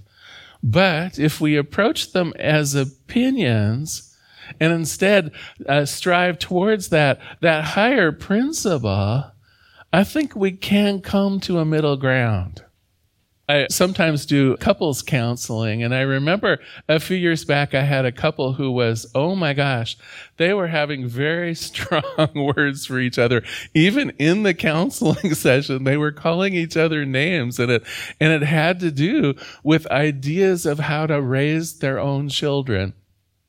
But 0.63 1.19
if 1.19 1.39
we 1.39 1.55
approach 1.55 2.11
them 2.11 2.33
as 2.39 2.75
opinions 2.75 4.15
and 4.59 4.73
instead 4.73 5.31
uh, 5.67 5.85
strive 5.85 6.39
towards 6.39 6.89
that, 6.89 7.19
that 7.41 7.63
higher 7.63 8.11
principle, 8.11 9.31
I 9.93 10.03
think 10.03 10.35
we 10.35 10.51
can 10.51 11.01
come 11.01 11.39
to 11.41 11.59
a 11.59 11.65
middle 11.65 11.97
ground. 11.97 12.63
I 13.49 13.67
sometimes 13.69 14.25
do 14.25 14.57
couples 14.57 15.01
counseling. 15.01 15.81
And 15.81 15.95
I 15.95 16.01
remember 16.01 16.59
a 16.89 16.99
few 16.99 17.15
years 17.15 17.45
back, 17.45 17.73
I 17.73 17.83
had 17.83 18.03
a 18.03 18.11
couple 18.11 18.53
who 18.53 18.71
was, 18.71 19.09
oh 19.15 19.35
my 19.35 19.53
gosh, 19.53 19.95
they 20.35 20.53
were 20.53 20.67
having 20.67 21.07
very 21.07 21.55
strong 21.55 22.03
words 22.35 22.85
for 22.85 22.99
each 22.99 23.17
other. 23.17 23.43
Even 23.73 24.09
in 24.19 24.43
the 24.43 24.53
counseling 24.53 25.33
session, 25.33 25.85
they 25.85 25.95
were 25.95 26.11
calling 26.11 26.55
each 26.55 26.75
other 26.75 27.05
names 27.05 27.57
and 27.57 27.71
it, 27.71 27.83
and 28.19 28.33
it 28.33 28.45
had 28.45 28.81
to 28.81 28.91
do 28.91 29.33
with 29.63 29.87
ideas 29.87 30.65
of 30.65 30.79
how 30.79 31.07
to 31.07 31.21
raise 31.21 31.79
their 31.79 31.99
own 31.99 32.27
children. 32.27 32.93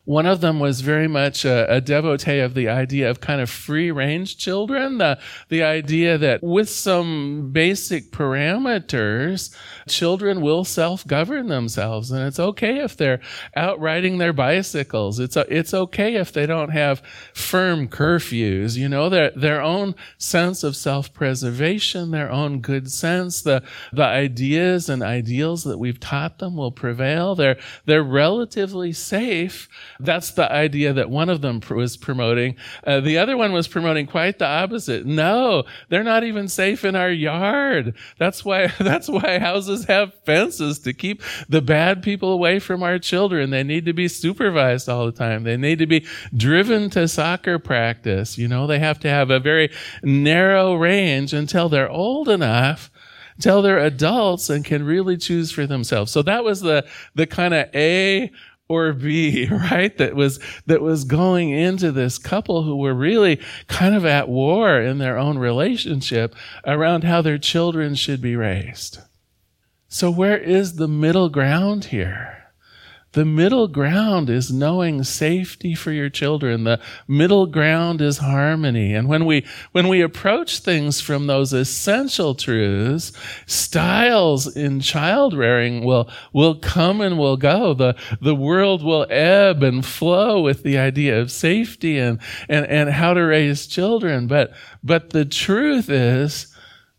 One 0.09 0.25
of 0.25 0.41
them 0.41 0.59
was 0.59 0.81
very 0.81 1.07
much 1.07 1.45
a, 1.45 1.71
a, 1.71 1.83
devotee 1.83 2.39
of 2.39 2.55
the 2.55 2.67
idea 2.67 3.11
of 3.11 3.21
kind 3.21 3.43
of 3.43 3.51
free 3.51 3.91
range 3.91 4.39
children, 4.39 4.97
the, 4.97 5.19
the 5.51 5.63
idea 5.63 6.17
that 6.17 6.43
with 6.43 6.71
some 6.71 7.51
basic 7.53 8.11
parameters, 8.11 9.55
children 9.87 10.41
will 10.41 10.65
self 10.65 11.07
govern 11.07 11.49
themselves. 11.49 12.11
And 12.11 12.27
it's 12.27 12.41
okay 12.41 12.79
if 12.79 12.97
they're 12.97 13.21
out 13.55 13.81
riding 13.81 14.17
their 14.17 14.33
bicycles. 14.33 15.21
It's, 15.21 15.37
a, 15.37 15.45
it's 15.55 15.75
okay 15.75 16.15
if 16.15 16.33
they 16.33 16.47
don't 16.47 16.71
have 16.71 17.03
firm 17.35 17.87
curfews, 17.87 18.79
you 18.79 18.89
know, 18.89 19.11
their, 19.11 19.31
their 19.33 19.61
own 19.61 19.95
sense 20.17 20.65
of 20.65 20.75
self 20.75 21.13
preservation, 21.13 22.13
their 22.13 22.31
own 22.31 22.61
good 22.61 22.91
sense, 22.91 23.43
the, 23.43 23.63
the 23.93 24.05
ideas 24.07 24.89
and 24.89 25.03
ideals 25.03 25.65
that 25.65 25.77
we've 25.77 26.01
taught 26.01 26.39
them 26.39 26.57
will 26.57 26.73
prevail. 26.73 27.35
They're, 27.35 27.59
they're 27.85 28.03
relatively 28.03 28.95
safe 28.95 29.69
that's 30.01 30.33
the 30.33 30.51
idea 30.51 30.93
that 30.93 31.11
one 31.11 31.29
of 31.29 31.41
them 31.41 31.61
was 31.71 31.97
promoting. 31.97 32.57
Uh, 32.87 33.01
the 33.01 33.19
other 33.19 33.37
one 33.37 33.53
was 33.53 33.67
promoting 33.67 34.07
quite 34.07 34.39
the 34.39 34.47
opposite. 34.47 35.07
No, 35.07 35.65
they're 35.89 36.05
not 36.05 36.25
even 36.25 36.49
safe 36.49 36.85
in 36.85 36.95
our 36.95 37.11
yard. 37.11 37.95
That's 38.19 38.45
why, 38.45 38.69
that's 38.79 39.09
why 39.09 39.39
houses 39.39 39.85
have 39.87 40.15
fences 40.25 40.79
to 40.81 40.93
keep 40.93 41.23
the 41.49 41.63
bad 41.63 42.03
people 42.03 42.33
away 42.33 42.59
from 42.59 42.83
our 42.83 42.99
children. 42.99 43.51
They 43.51 43.65
need 43.65 43.87
to 43.87 43.93
be 43.93 44.09
supervised 44.09 44.89
all 44.89 45.07
the 45.07 45.13
time. 45.13 45.45
They 45.45 45.57
need 45.57 45.79
to 45.81 45.87
be 45.87 46.07
driven 46.37 46.91
to 46.91 47.09
soccer 47.09 47.59
practice. 47.59 48.39
You 48.39 48.49
know, 48.49 48.67
they 48.67 48.79
have 48.79 49.01
to 49.01 49.09
have 49.09 49.31
a 49.31 49.41
very 49.41 49.71
narrow 50.03 50.75
range 50.75 51.33
until 51.33 51.69
they're 51.69 51.91
old 51.91 52.29
enough 52.29 52.91
until 53.39 53.63
they're 53.63 53.79
adults 53.79 54.51
and 54.51 54.65
can 54.65 54.85
really 54.85 55.17
choose 55.17 55.53
for 55.53 55.65
themselves. 55.65 56.11
So 56.11 56.23
that 56.23 56.43
was 56.43 56.61
the, 56.61 56.85
the 57.15 57.25
kind 57.25 57.55
of 57.55 57.69
A 57.73 58.33
or 58.69 58.93
B, 58.93 59.47
right? 59.51 59.97
That 59.99 60.15
was, 60.15 60.39
that 60.67 60.83
was 60.83 61.05
going 61.05 61.51
into 61.51 61.91
this 61.91 62.19
couple 62.19 62.63
who 62.63 62.77
were 62.77 62.95
really 62.95 63.41
kind 63.67 63.95
of 63.95 64.05
at 64.05 64.29
war 64.29 64.81
in 64.81 64.99
their 64.99 65.19
own 65.19 65.39
relationship 65.39 66.35
around 66.67 67.05
how 67.05 67.23
their 67.23 67.39
children 67.39 67.95
should 67.95 68.21
be 68.21 68.37
raised. 68.37 68.99
So 69.89 70.11
where 70.11 70.37
is 70.37 70.77
the 70.77 70.89
middle 70.89 71.31
ground 71.31 71.87
here? 71.87 72.38
The 73.13 73.25
middle 73.25 73.69
ground 73.69 74.29
is 74.29 74.53
knowing 74.53 75.03
safety 75.03 75.75
for 75.75 75.93
your 75.93 76.11
children. 76.11 76.65
The 76.65 76.79
middle 77.07 77.47
ground 77.47 78.03
is 78.03 78.19
harmony. 78.19 78.95
And 78.95 79.09
when 79.09 79.25
we, 79.25 79.47
when 79.73 79.89
we 79.89 80.03
approach 80.03 80.59
things 80.59 81.01
from 81.01 81.27
those 81.27 81.55
essential 81.55 82.35
truths, 82.35 83.13
styles 83.47 84.55
in 84.55 84.81
child 84.81 85.33
rearing 85.33 85.85
will, 85.85 86.11
will 86.35 86.57
come 86.57 87.01
and 87.01 87.17
will 87.17 87.39
go. 87.39 87.73
The, 87.73 87.97
the 88.21 88.35
world 88.35 88.85
will 88.85 89.07
ebb 89.09 89.63
and 89.63 89.85
flow 89.85 90.43
with 90.43 90.63
the 90.63 90.77
idea 90.77 91.19
of 91.19 91.33
safety 91.33 91.99
and, 91.99 92.21
and, 92.47 92.67
and 92.67 92.91
how 92.91 93.15
to 93.15 93.23
raise 93.23 93.67
children. 93.67 94.27
But, 94.27 94.53
but 94.85 95.11
the 95.11 95.25
truth 95.25 95.89
is, 95.89 96.55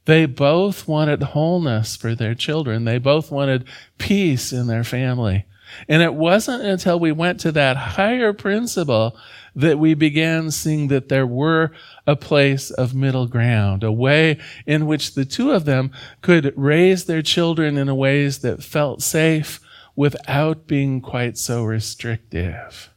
they 0.05 0.25
both 0.25 0.87
wanted 0.87 1.21
wholeness 1.21 1.95
for 1.95 2.15
their 2.15 2.33
children. 2.33 2.85
They 2.85 2.97
both 2.97 3.29
wanted 3.31 3.67
peace 3.99 4.51
in 4.51 4.65
their 4.65 4.83
family. 4.83 5.45
And 5.87 6.01
it 6.01 6.13
wasn't 6.13 6.63
until 6.63 6.99
we 6.99 7.11
went 7.11 7.39
to 7.41 7.51
that 7.53 7.77
higher 7.77 8.33
principle 8.33 9.17
that 9.55 9.79
we 9.79 9.93
began 9.93 10.51
seeing 10.51 10.87
that 10.87 11.09
there 11.09 11.27
were 11.27 11.71
a 12.05 12.15
place 12.15 12.71
of 12.71 12.95
middle 12.95 13.27
ground, 13.27 13.83
a 13.83 13.91
way 13.91 14.37
in 14.65 14.85
which 14.85 15.15
the 15.15 15.25
two 15.25 15.51
of 15.51 15.65
them 15.65 15.91
could 16.21 16.53
raise 16.55 17.05
their 17.05 17.21
children 17.21 17.77
in 17.77 17.93
ways 17.95 18.39
that 18.39 18.63
felt 18.63 19.01
safe 19.01 19.59
without 19.95 20.67
being 20.67 21.01
quite 21.01 21.37
so 21.37 21.63
restrictive. 21.63 22.89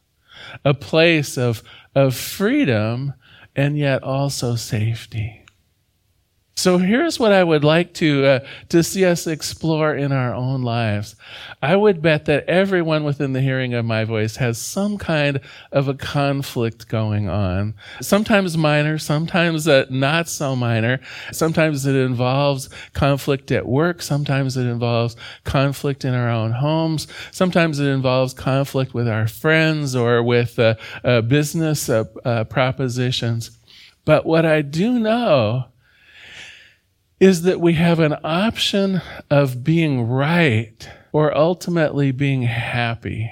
A 0.63 0.73
place 0.73 1.37
of, 1.37 1.63
of 1.95 2.15
freedom 2.15 3.13
and 3.55 3.77
yet 3.77 4.03
also 4.03 4.55
safety. 4.55 5.42
So 6.55 6.77
here's 6.77 7.19
what 7.19 7.31
I 7.31 7.43
would 7.43 7.63
like 7.63 7.95
to 7.95 8.25
uh, 8.25 8.39
to 8.69 8.83
see 8.83 9.05
us 9.05 9.25
explore 9.25 9.95
in 9.95 10.11
our 10.11 10.35
own 10.35 10.61
lives. 10.61 11.15
I 11.63 11.75
would 11.75 12.01
bet 12.01 12.25
that 12.25 12.47
everyone 12.47 13.03
within 13.03 13.33
the 13.33 13.41
hearing 13.41 13.73
of 13.73 13.85
my 13.85 14.03
voice 14.03 14.35
has 14.35 14.59
some 14.59 14.99
kind 14.99 15.41
of 15.71 15.87
a 15.87 15.95
conflict 15.95 16.87
going 16.87 17.27
on. 17.27 17.73
Sometimes 18.01 18.55
minor, 18.55 18.99
sometimes 18.99 19.67
uh, 19.67 19.87
not 19.89 20.29
so 20.29 20.55
minor. 20.55 20.99
Sometimes 21.31 21.87
it 21.87 21.95
involves 21.95 22.69
conflict 22.93 23.51
at 23.51 23.67
work. 23.67 24.03
Sometimes 24.03 24.55
it 24.55 24.67
involves 24.67 25.15
conflict 25.45 26.05
in 26.05 26.13
our 26.13 26.29
own 26.29 26.51
homes. 26.51 27.07
Sometimes 27.31 27.79
it 27.79 27.87
involves 27.87 28.33
conflict 28.35 28.93
with 28.93 29.07
our 29.07 29.27
friends 29.27 29.95
or 29.95 30.21
with 30.21 30.59
uh, 30.59 30.75
uh 31.03 31.21
business 31.21 31.89
uh, 31.89 32.03
uh, 32.23 32.43
propositions. 32.43 33.57
But 34.05 34.25
what 34.25 34.45
I 34.45 34.61
do 34.61 34.99
know 34.99 35.72
is 37.19 37.43
that 37.43 37.59
we 37.59 37.73
have 37.73 37.99
an 37.99 38.15
option 38.23 39.01
of 39.29 39.63
being 39.63 40.07
right 40.07 40.89
or 41.11 41.35
ultimately 41.37 42.11
being 42.11 42.43
happy. 42.43 43.31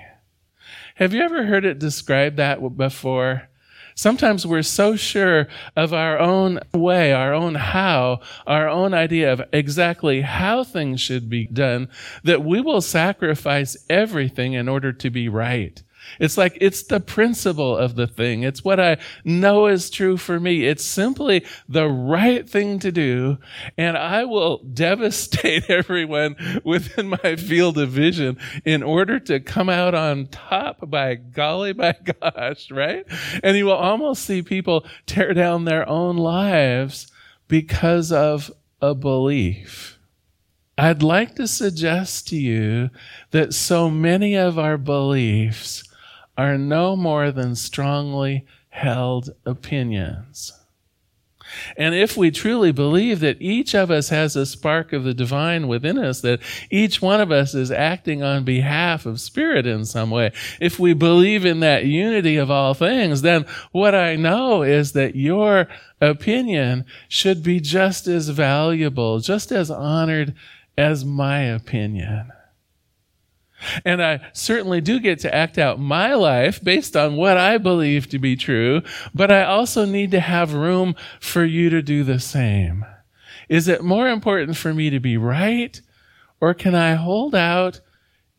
Have 0.95 1.13
you 1.13 1.21
ever 1.21 1.45
heard 1.45 1.65
it 1.65 1.79
described 1.79 2.38
that 2.38 2.77
before? 2.77 3.50
Sometimes 3.95 4.47
we're 4.47 4.61
so 4.61 4.95
sure 4.95 5.47
of 5.75 5.93
our 5.93 6.17
own 6.17 6.59
way, 6.73 7.11
our 7.11 7.33
own 7.33 7.55
how, 7.55 8.19
our 8.47 8.69
own 8.69 8.93
idea 8.93 9.31
of 9.31 9.41
exactly 9.51 10.21
how 10.21 10.63
things 10.63 11.01
should 11.01 11.29
be 11.29 11.47
done 11.47 11.89
that 12.23 12.43
we 12.43 12.61
will 12.61 12.81
sacrifice 12.81 13.75
everything 13.89 14.53
in 14.53 14.69
order 14.69 14.93
to 14.93 15.09
be 15.09 15.27
right. 15.27 15.83
It's 16.19 16.37
like 16.37 16.57
it's 16.61 16.83
the 16.83 16.99
principle 16.99 17.75
of 17.77 17.95
the 17.95 18.07
thing. 18.07 18.43
It's 18.43 18.63
what 18.63 18.79
I 18.79 18.97
know 19.23 19.67
is 19.67 19.89
true 19.89 20.17
for 20.17 20.39
me. 20.39 20.65
It's 20.65 20.83
simply 20.83 21.45
the 21.67 21.87
right 21.87 22.47
thing 22.49 22.79
to 22.79 22.91
do. 22.91 23.37
And 23.77 23.97
I 23.97 24.25
will 24.25 24.57
devastate 24.73 25.69
everyone 25.69 26.35
within 26.63 27.09
my 27.09 27.35
field 27.35 27.77
of 27.77 27.89
vision 27.89 28.37
in 28.65 28.83
order 28.83 29.19
to 29.19 29.39
come 29.39 29.69
out 29.69 29.93
on 29.93 30.27
top 30.27 30.89
by 30.89 31.15
golly, 31.15 31.73
by 31.73 31.95
gosh, 32.21 32.71
right? 32.71 33.05
And 33.43 33.57
you 33.57 33.65
will 33.65 33.73
almost 33.73 34.23
see 34.23 34.41
people 34.41 34.85
tear 35.05 35.33
down 35.33 35.65
their 35.65 35.87
own 35.87 36.17
lives 36.17 37.07
because 37.47 38.11
of 38.11 38.51
a 38.81 38.95
belief. 38.95 39.99
I'd 40.77 41.03
like 41.03 41.35
to 41.35 41.47
suggest 41.47 42.27
to 42.29 42.37
you 42.37 42.89
that 43.31 43.53
so 43.53 43.89
many 43.89 44.35
of 44.35 44.57
our 44.57 44.77
beliefs 44.77 45.83
are 46.41 46.57
no 46.57 46.95
more 46.95 47.31
than 47.31 47.55
strongly 47.55 48.45
held 48.69 49.29
opinions. 49.45 50.53
And 51.77 51.93
if 51.93 52.17
we 52.17 52.31
truly 52.31 52.71
believe 52.71 53.19
that 53.19 53.39
each 53.39 53.75
of 53.75 53.91
us 53.91 54.10
has 54.10 54.36
a 54.36 54.45
spark 54.45 54.91
of 54.91 55.03
the 55.03 55.13
divine 55.13 55.67
within 55.67 56.00
us, 56.00 56.21
that 56.21 56.39
each 56.71 57.00
one 57.00 57.21
of 57.21 57.31
us 57.31 57.53
is 57.53 57.69
acting 57.69 58.24
on 58.24 58.43
behalf 58.43 59.05
of 59.05 59.21
spirit 59.21 59.67
in 59.67 59.86
some 59.86 60.10
way, 60.10 60.31
if 60.60 60.79
we 60.79 60.93
believe 60.93 61.45
in 61.45 61.60
that 61.60 61.86
unity 61.86 62.38
of 62.38 62.50
all 62.50 62.74
things, 62.74 63.21
then 63.21 63.45
what 63.71 63.93
I 63.93 64.15
know 64.15 64.63
is 64.63 64.93
that 64.93 65.15
your 65.15 65.67
opinion 66.00 66.86
should 67.07 67.43
be 67.43 67.60
just 67.60 68.07
as 68.07 68.29
valuable, 68.29 69.19
just 69.19 69.51
as 69.51 69.69
honored 69.69 70.33
as 70.77 71.05
my 71.05 71.41
opinion. 71.41 72.31
And 73.85 74.01
I 74.03 74.19
certainly 74.33 74.81
do 74.81 74.99
get 74.99 75.19
to 75.19 75.33
act 75.33 75.57
out 75.57 75.79
my 75.79 76.13
life 76.13 76.63
based 76.63 76.95
on 76.95 77.15
what 77.15 77.37
I 77.37 77.57
believe 77.57 78.09
to 78.09 78.19
be 78.19 78.35
true, 78.35 78.81
but 79.13 79.31
I 79.31 79.43
also 79.43 79.85
need 79.85 80.11
to 80.11 80.19
have 80.19 80.53
room 80.53 80.95
for 81.19 81.43
you 81.43 81.69
to 81.69 81.81
do 81.81 82.03
the 82.03 82.19
same. 82.19 82.85
Is 83.49 83.67
it 83.67 83.83
more 83.83 84.07
important 84.07 84.57
for 84.57 84.73
me 84.73 84.89
to 84.89 84.99
be 84.99 85.17
right, 85.17 85.79
or 86.39 86.53
can 86.53 86.74
I 86.74 86.93
hold 86.95 87.35
out 87.35 87.81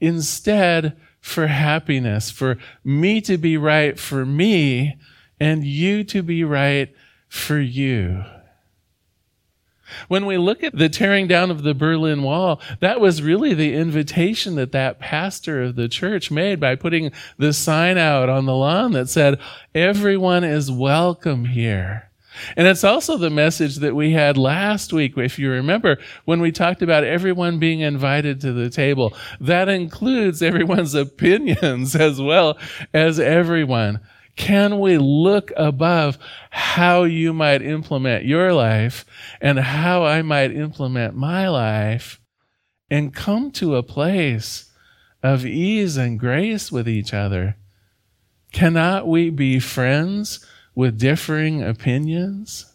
instead 0.00 0.96
for 1.20 1.46
happiness, 1.46 2.30
for 2.30 2.58
me 2.82 3.20
to 3.20 3.38
be 3.38 3.56
right 3.56 3.98
for 3.98 4.26
me, 4.26 4.96
and 5.38 5.64
you 5.64 6.02
to 6.04 6.22
be 6.22 6.44
right 6.44 6.94
for 7.28 7.58
you? 7.58 8.24
When 10.09 10.26
we 10.26 10.38
look 10.38 10.62
at 10.62 10.76
the 10.76 10.88
tearing 10.88 11.26
down 11.26 11.50
of 11.50 11.62
the 11.62 11.74
Berlin 11.74 12.22
Wall, 12.22 12.61
that 12.81 13.00
was 13.00 13.22
really 13.22 13.55
the 13.55 13.74
invitation 13.74 14.55
that 14.57 14.72
that 14.72 14.98
pastor 14.98 15.62
of 15.62 15.76
the 15.76 15.88
church 15.88 16.31
made 16.31 16.61
by 16.61 16.76
putting 16.76 17.12
the 17.38 17.52
sign 17.52 17.98
out 17.98 18.28
on 18.28 18.46
the 18.46 18.55
lawn 18.55 18.92
that 18.92 19.09
said, 19.09 19.38
everyone 19.74 20.44
is 20.44 20.70
welcome 20.70 21.46
here. 21.46 22.11
And 22.57 22.66
it's 22.66 22.85
also 22.85 23.16
the 23.16 23.31
message 23.31 23.76
that 23.76 23.94
we 23.94 24.12
had 24.12 24.37
last 24.37 24.92
week, 24.92 25.16
if 25.16 25.38
you 25.38 25.50
remember, 25.50 25.98
when 26.24 26.40
we 26.40 26.52
talked 26.52 26.83
about 26.83 27.05
everyone 27.05 27.59
being 27.59 27.81
invited 27.81 28.40
to 28.40 28.52
the 28.52 28.70
table. 28.70 29.14
That 29.40 29.68
includes 29.68 30.42
everyone's 30.42 30.94
opinions 30.94 31.94
as 31.94 32.20
well 32.20 32.59
as 32.94 33.20
everyone. 33.20 34.00
Can 34.37 34.81
we 34.81 34.99
look 34.99 35.53
above 35.57 36.18
how 36.51 37.05
you 37.05 37.33
might 37.33 37.62
implement 37.62 38.25
your 38.25 38.53
life 38.53 39.05
and 39.40 39.59
how 39.59 40.05
I 40.05 40.23
might 40.23 40.53
implement 40.53 41.14
my 41.14 41.49
life 41.49 42.21
and 42.90 43.14
come 43.14 43.51
to 43.53 43.77
a 43.77 43.83
place 43.83 44.71
of 45.23 45.45
ease 45.47 45.97
and 45.97 46.18
grace 46.18 46.73
with 46.73 46.88
each 46.88 47.12
other? 47.12 47.57
Cannot 48.53 49.07
we 49.07 49.31
be 49.31 49.59
friends 49.61 50.45
with 50.75 50.99
differing 50.99 51.62
opinions? 51.62 52.71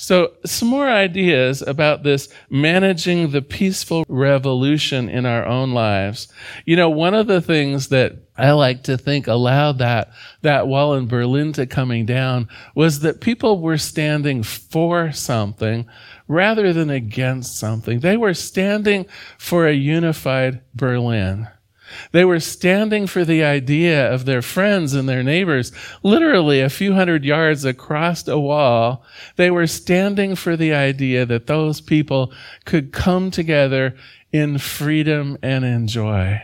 So, 0.00 0.34
some 0.46 0.68
more 0.68 0.88
ideas 0.88 1.60
about 1.60 2.04
this 2.04 2.28
managing 2.48 3.32
the 3.32 3.42
peaceful 3.42 4.04
revolution 4.08 5.08
in 5.08 5.26
our 5.26 5.44
own 5.44 5.72
lives. 5.72 6.28
You 6.64 6.76
know, 6.76 6.88
one 6.88 7.14
of 7.14 7.26
the 7.26 7.40
things 7.40 7.88
that 7.88 8.12
I 8.36 8.52
like 8.52 8.84
to 8.84 8.96
think 8.96 9.26
allowed 9.26 9.78
that, 9.78 10.12
that 10.42 10.68
wall 10.68 10.94
in 10.94 11.08
Berlin 11.08 11.52
to 11.54 11.66
coming 11.66 12.06
down 12.06 12.46
was 12.76 13.00
that 13.00 13.20
people 13.20 13.60
were 13.60 13.76
standing 13.76 14.44
for 14.44 15.10
something 15.10 15.88
rather 16.28 16.72
than 16.72 16.90
against 16.90 17.58
something. 17.58 17.98
They 17.98 18.16
were 18.16 18.34
standing 18.34 19.04
for 19.36 19.66
a 19.66 19.74
unified 19.74 20.60
Berlin. 20.76 21.48
They 22.12 22.24
were 22.24 22.40
standing 22.40 23.06
for 23.06 23.24
the 23.24 23.44
idea 23.44 24.12
of 24.12 24.24
their 24.24 24.42
friends 24.42 24.94
and 24.94 25.08
their 25.08 25.22
neighbors, 25.22 25.72
literally 26.02 26.60
a 26.60 26.70
few 26.70 26.94
hundred 26.94 27.24
yards 27.24 27.64
across 27.64 28.26
a 28.28 28.38
wall. 28.38 29.04
They 29.36 29.50
were 29.50 29.66
standing 29.66 30.34
for 30.34 30.56
the 30.56 30.72
idea 30.72 31.26
that 31.26 31.46
those 31.46 31.80
people 31.80 32.32
could 32.64 32.92
come 32.92 33.30
together 33.30 33.96
in 34.32 34.58
freedom 34.58 35.38
and 35.42 35.64
in 35.64 35.86
joy. 35.86 36.42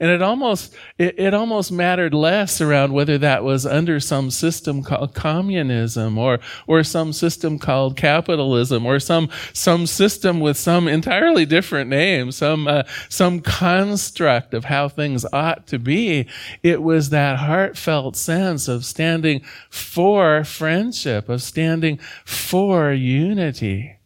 And 0.00 0.10
it 0.10 0.22
almost, 0.22 0.74
it, 0.98 1.18
it, 1.18 1.34
almost 1.34 1.72
mattered 1.72 2.14
less 2.14 2.60
around 2.60 2.92
whether 2.92 3.18
that 3.18 3.44
was 3.44 3.66
under 3.66 4.00
some 4.00 4.30
system 4.30 4.82
called 4.82 5.14
communism 5.14 6.18
or, 6.18 6.40
or 6.66 6.82
some 6.84 7.12
system 7.12 7.58
called 7.58 7.96
capitalism 7.96 8.86
or 8.86 9.00
some, 9.00 9.28
some 9.52 9.86
system 9.86 10.40
with 10.40 10.56
some 10.56 10.88
entirely 10.88 11.44
different 11.44 11.90
name, 11.90 12.30
some, 12.32 12.68
uh, 12.68 12.84
some 13.08 13.40
construct 13.40 14.54
of 14.54 14.64
how 14.64 14.88
things 14.88 15.24
ought 15.32 15.66
to 15.68 15.78
be. 15.78 16.26
It 16.62 16.82
was 16.82 17.10
that 17.10 17.38
heartfelt 17.38 18.16
sense 18.16 18.68
of 18.68 18.84
standing 18.84 19.42
for 19.70 20.44
friendship, 20.44 21.28
of 21.28 21.42
standing 21.42 21.98
for 22.24 22.92
unity. 22.92 23.96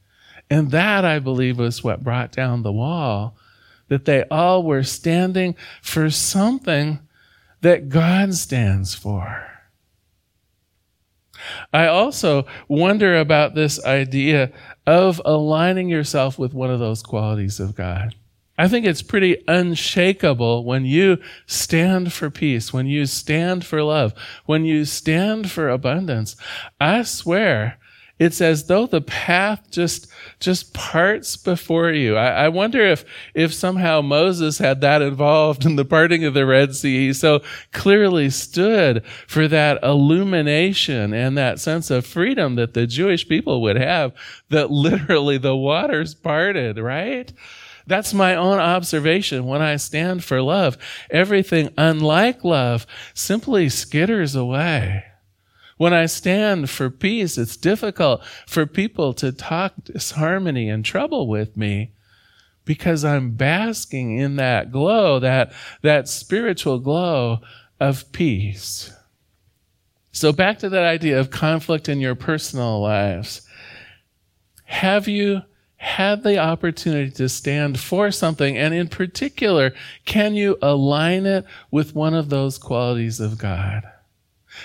And 0.51 0.71
that, 0.71 1.05
I 1.05 1.19
believe, 1.19 1.59
was 1.59 1.85
what 1.85 2.03
brought 2.03 2.33
down 2.33 2.63
the 2.63 2.73
wall 2.73 3.37
that 3.89 4.05
they 4.05 4.25
all 4.31 4.63
were 4.63 4.83
standing 4.83 5.57
for 5.83 6.11
something 6.11 7.01
that 7.61 7.89
God 7.89 8.35
stands 8.35 8.95
for. 8.95 9.47
I 11.73 11.87
also 11.87 12.47
wonder 12.69 13.17
about 13.17 13.55
this 13.55 13.83
idea 13.85 14.53
of 14.87 15.21
aligning 15.25 15.89
yourself 15.89 16.39
with 16.39 16.55
one 16.55 16.71
of 16.71 16.81
those 16.81 17.03
qualities 17.03 17.61
of 17.61 17.75
God. 17.75 18.15
I 18.61 18.67
think 18.67 18.87
it's 18.87 19.03
pretty 19.03 19.45
unshakable 19.47 20.65
when 20.65 20.85
you 20.85 21.19
stand 21.47 22.13
for 22.13 22.29
peace, 22.29 22.73
when 22.73 22.87
you 22.87 23.07
stand 23.07 23.65
for 23.65 23.85
love, 23.85 24.13
when 24.47 24.65
you 24.65 24.85
stand 24.85 25.49
for 25.49 25.69
abundance. 25.69 26.35
I 26.81 27.03
swear 27.03 27.79
it's 28.19 28.41
as 28.41 28.67
though 28.67 28.87
the 28.87 29.01
path 29.01 29.71
just 29.71 30.09
just 30.41 30.75
parts 30.75 31.37
before 31.37 31.91
you. 31.91 32.17
I, 32.17 32.45
I, 32.45 32.49
wonder 32.49 32.85
if 32.85 33.05
if 33.35 33.55
somehow 33.55 34.01
Moses 34.01 34.59
had 34.59 34.81
that 34.81 35.03
involved 35.03 35.65
in 35.65 35.77
the 35.77 35.85
parting 35.85 36.25
of 36.25 36.35
the 36.35 36.47
Red 36.47 36.75
Sea. 36.75 37.07
He 37.07 37.13
so 37.13 37.41
clearly 37.73 38.31
stood 38.31 39.05
for 39.27 39.47
that 39.49 39.83
illumination 39.83 41.13
and 41.13 41.39
that 41.39 41.61
sense 41.61 41.91
of 41.91 42.07
freedom 42.07 42.57
that 42.57 42.75
the 42.75 42.87
Jewish 42.87 43.29
people 43.29 43.63
would 43.63 43.77
have. 43.77 44.13
That 44.49 44.71
literally 44.71 45.39
the 45.39 45.57
waters 45.57 46.15
parted, 46.15 46.79
right? 46.79 47.33
That's 47.87 48.13
my 48.13 48.35
own 48.35 48.59
observation 48.59 49.47
when 49.47 49.63
I 49.63 49.77
stand 49.77 50.23
for 50.23 50.43
love. 50.43 50.77
Everything 51.11 51.71
unlike 51.79 52.45
love 52.45 52.87
simply 53.15 53.67
skitters 53.69 54.39
away. 54.39 55.05
When 55.79 55.95
I 55.95 56.07
stand 56.07 56.69
for 56.69 56.91
peace, 56.91 57.39
it's 57.39 57.57
difficult 57.57 58.23
for 58.47 58.67
people 58.67 59.15
to 59.15 59.33
talk 59.33 59.75
disharmony 59.85 60.69
and 60.69 60.85
trouble 60.85 61.27
with 61.27 61.57
me 61.57 61.93
because 62.65 63.05
I'm 63.05 63.31
basking 63.31 64.19
in 64.19 64.37
that 64.37 64.71
glow, 64.71 65.19
that, 65.21 65.53
that 65.83 66.09
spiritual 66.09 66.81
glow 66.81 67.39
of 67.81 68.13
peace. 68.13 68.93
So 70.11 70.33
back 70.33 70.59
to 70.59 70.69
that 70.69 70.85
idea 70.85 71.19
of 71.19 71.31
conflict 71.31 71.89
in 71.89 72.01
your 72.01 72.17
personal 72.17 72.83
lives. 72.83 73.43
Have 74.65 75.07
you 75.07 75.43
had 75.77 76.25
the 76.25 76.39
opportunity 76.39 77.11
to 77.13 77.29
stand 77.29 77.79
for 77.79 78.11
something? 78.11 78.59
And 78.59 78.75
in 78.75 78.89
particular, 78.89 79.73
can 80.05 80.35
you 80.35 80.59
align 80.61 81.25
it 81.25 81.47
with 81.71 81.95
one 81.95 82.15
of 82.15 82.31
those 82.31 82.59
qualities 82.59 83.21
of 83.21 83.39
God? 83.39 83.85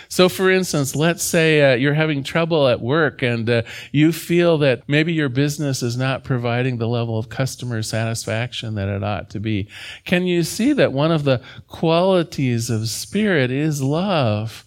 So, 0.10 0.29
for 0.29 0.49
instance, 0.49 0.95
let's 0.95 1.23
say 1.23 1.73
uh, 1.73 1.75
you're 1.75 1.93
having 1.93 2.23
trouble 2.23 2.67
at 2.67 2.82
work 2.82 3.21
and 3.21 3.49
uh, 3.49 3.62
you 3.91 4.12
feel 4.12 4.58
that 4.60 4.88
maybe 4.88 5.13
your 5.13 5.29
business 5.29 5.82
is 5.82 5.97
not 5.97 6.23
providing 6.23 6.77
the 6.77 6.88
level 6.88 7.17
of 7.17 7.29
customer 7.29 7.82
satisfaction 7.82 8.75
that 8.75 8.89
it 8.89 9.03
ought 9.03 9.29
to 9.32 9.39
be. 9.39 9.67
Can 10.06 10.25
you 10.25 10.43
see 10.43 10.73
that 10.73 10.93
one 10.93 11.12
of 11.12 11.23
the 11.23 11.41
qualities 11.67 12.69
of 12.69 12.89
spirit 12.89 13.51
is 13.51 13.82
love? 13.82 14.65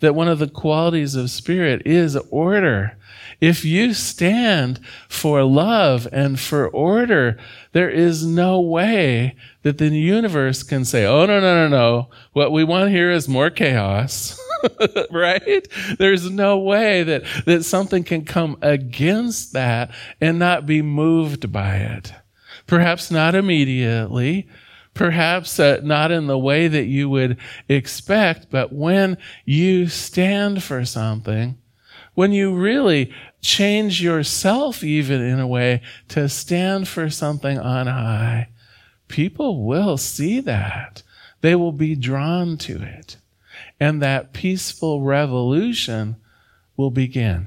That 0.00 0.14
one 0.14 0.28
of 0.28 0.38
the 0.38 0.48
qualities 0.48 1.14
of 1.14 1.30
spirit 1.30 1.86
is 1.86 2.16
order. 2.30 2.96
If 3.40 3.64
you 3.64 3.94
stand 3.94 4.80
for 5.08 5.42
love 5.44 6.08
and 6.12 6.38
for 6.38 6.68
order, 6.68 7.38
there 7.72 7.90
is 7.90 8.24
no 8.24 8.60
way 8.60 9.36
that 9.62 9.78
the 9.78 9.88
universe 9.88 10.62
can 10.62 10.84
say, 10.84 11.04
oh, 11.04 11.26
no, 11.26 11.40
no, 11.40 11.54
no, 11.54 11.68
no. 11.68 12.10
What 12.32 12.52
we 12.52 12.64
want 12.64 12.90
here 12.90 13.10
is 13.10 13.28
more 13.28 13.50
chaos. 13.50 14.38
right? 15.10 15.66
There's 15.98 16.30
no 16.30 16.58
way 16.58 17.02
that, 17.02 17.24
that 17.46 17.64
something 17.64 18.04
can 18.04 18.24
come 18.24 18.56
against 18.62 19.52
that 19.52 19.92
and 20.20 20.38
not 20.38 20.66
be 20.66 20.82
moved 20.82 21.52
by 21.52 21.76
it. 21.76 22.12
Perhaps 22.66 23.10
not 23.10 23.34
immediately, 23.34 24.48
perhaps 24.94 25.58
uh, 25.58 25.80
not 25.82 26.10
in 26.10 26.26
the 26.26 26.38
way 26.38 26.68
that 26.68 26.84
you 26.84 27.08
would 27.10 27.36
expect, 27.68 28.50
but 28.50 28.72
when 28.72 29.18
you 29.44 29.88
stand 29.88 30.62
for 30.62 30.84
something, 30.84 31.58
when 32.14 32.32
you 32.32 32.54
really 32.54 33.12
change 33.42 34.02
yourself 34.02 34.82
even 34.82 35.20
in 35.20 35.40
a 35.40 35.46
way 35.46 35.82
to 36.08 36.28
stand 36.28 36.88
for 36.88 37.10
something 37.10 37.58
on 37.58 37.86
high, 37.86 38.48
people 39.08 39.66
will 39.66 39.96
see 39.96 40.40
that. 40.40 41.02
They 41.40 41.54
will 41.54 41.72
be 41.72 41.94
drawn 41.94 42.56
to 42.58 42.80
it 42.80 43.18
and 43.84 44.00
that 44.00 44.32
peaceful 44.32 45.02
revolution 45.02 46.16
will 46.74 46.90
begin. 46.90 47.46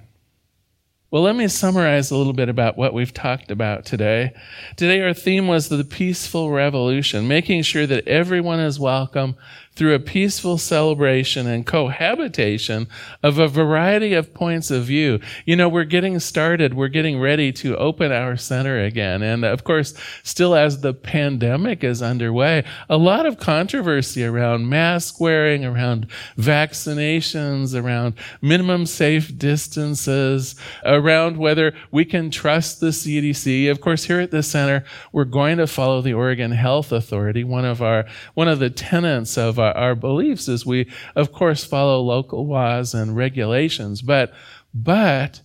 Well, 1.10 1.23
let 1.23 1.36
me 1.36 1.47
summarize 1.47 2.12
a 2.12 2.15
little 2.15 2.32
bit 2.32 2.47
about 2.47 2.78
what 2.78 2.93
we've 2.93 3.12
talked 3.12 3.50
about 3.50 3.86
today. 3.86 4.36
Today, 4.76 5.02
our 5.02 5.15
theme 5.15 5.47
was 5.47 5.67
the 5.67 5.84
peaceful 5.84 6.52
revolution, 6.52 7.28
making 7.28 7.63
sure 7.63 7.88
that 7.88 8.08
everyone 8.08 8.60
is 8.60 8.80
welcome 8.80 9.36
through 9.77 9.93
a 9.93 9.99
peaceful 9.99 10.57
celebration 10.57 11.45
and 11.45 11.63
cohabitation 11.63 12.87
of 13.21 13.37
a 13.37 13.47
variety 13.47 14.15
of 14.15 14.33
points 14.33 14.71
of 14.71 14.85
view. 14.85 15.19
You 15.45 15.55
know, 15.55 15.69
we're 15.69 15.83
getting 15.83 16.19
started. 16.19 16.73
We're 16.73 16.87
getting 16.87 17.19
ready 17.19 17.51
to 17.53 17.77
open 17.77 18.11
our 18.11 18.37
center 18.37 18.83
again. 18.83 19.21
And 19.21 19.45
of 19.45 19.63
course, 19.63 19.93
still 20.23 20.55
as 20.55 20.81
the 20.81 20.95
pandemic 20.95 21.83
is 21.83 22.01
underway, 22.01 22.63
a 22.89 22.97
lot 22.97 23.27
of 23.27 23.37
controversy 23.37 24.25
around 24.25 24.67
mask 24.67 25.21
wearing, 25.21 25.63
around 25.63 26.07
vaccinations, 26.37 27.79
around 27.79 28.15
minimum 28.41 28.87
safe 28.87 29.37
distances, 29.37 30.55
around 30.85 31.37
whether 31.37 31.75
we 31.91 32.03
can 32.03 32.31
trust 32.31 32.79
the 32.79 32.87
CDC. 32.87 33.69
Of 33.69 33.81
course, 33.81 34.05
here 34.05 34.21
at 34.21 34.31
the 34.31 34.41
center, 34.41 34.83
we're 35.11 35.25
going 35.25 35.57
to 35.57 35.67
follow 35.67 36.01
the 36.01 36.13
Oregon 36.13 36.51
Health 36.51 36.91
Authority, 36.91 37.43
one 37.43 37.65
of 37.65 37.83
our, 37.83 38.05
one 38.33 38.47
of 38.47 38.57
the 38.57 38.71
tenets 38.71 39.37
of 39.37 39.59
our 39.59 39.66
our, 39.67 39.77
our 39.77 39.95
beliefs 39.95 40.47
is 40.47 40.65
we, 40.65 40.89
of 41.15 41.32
course, 41.32 41.63
follow 41.63 42.01
local 42.01 42.47
laws 42.47 42.93
and 42.93 43.15
regulations, 43.15 44.01
but, 44.01 44.34
but 44.73 45.41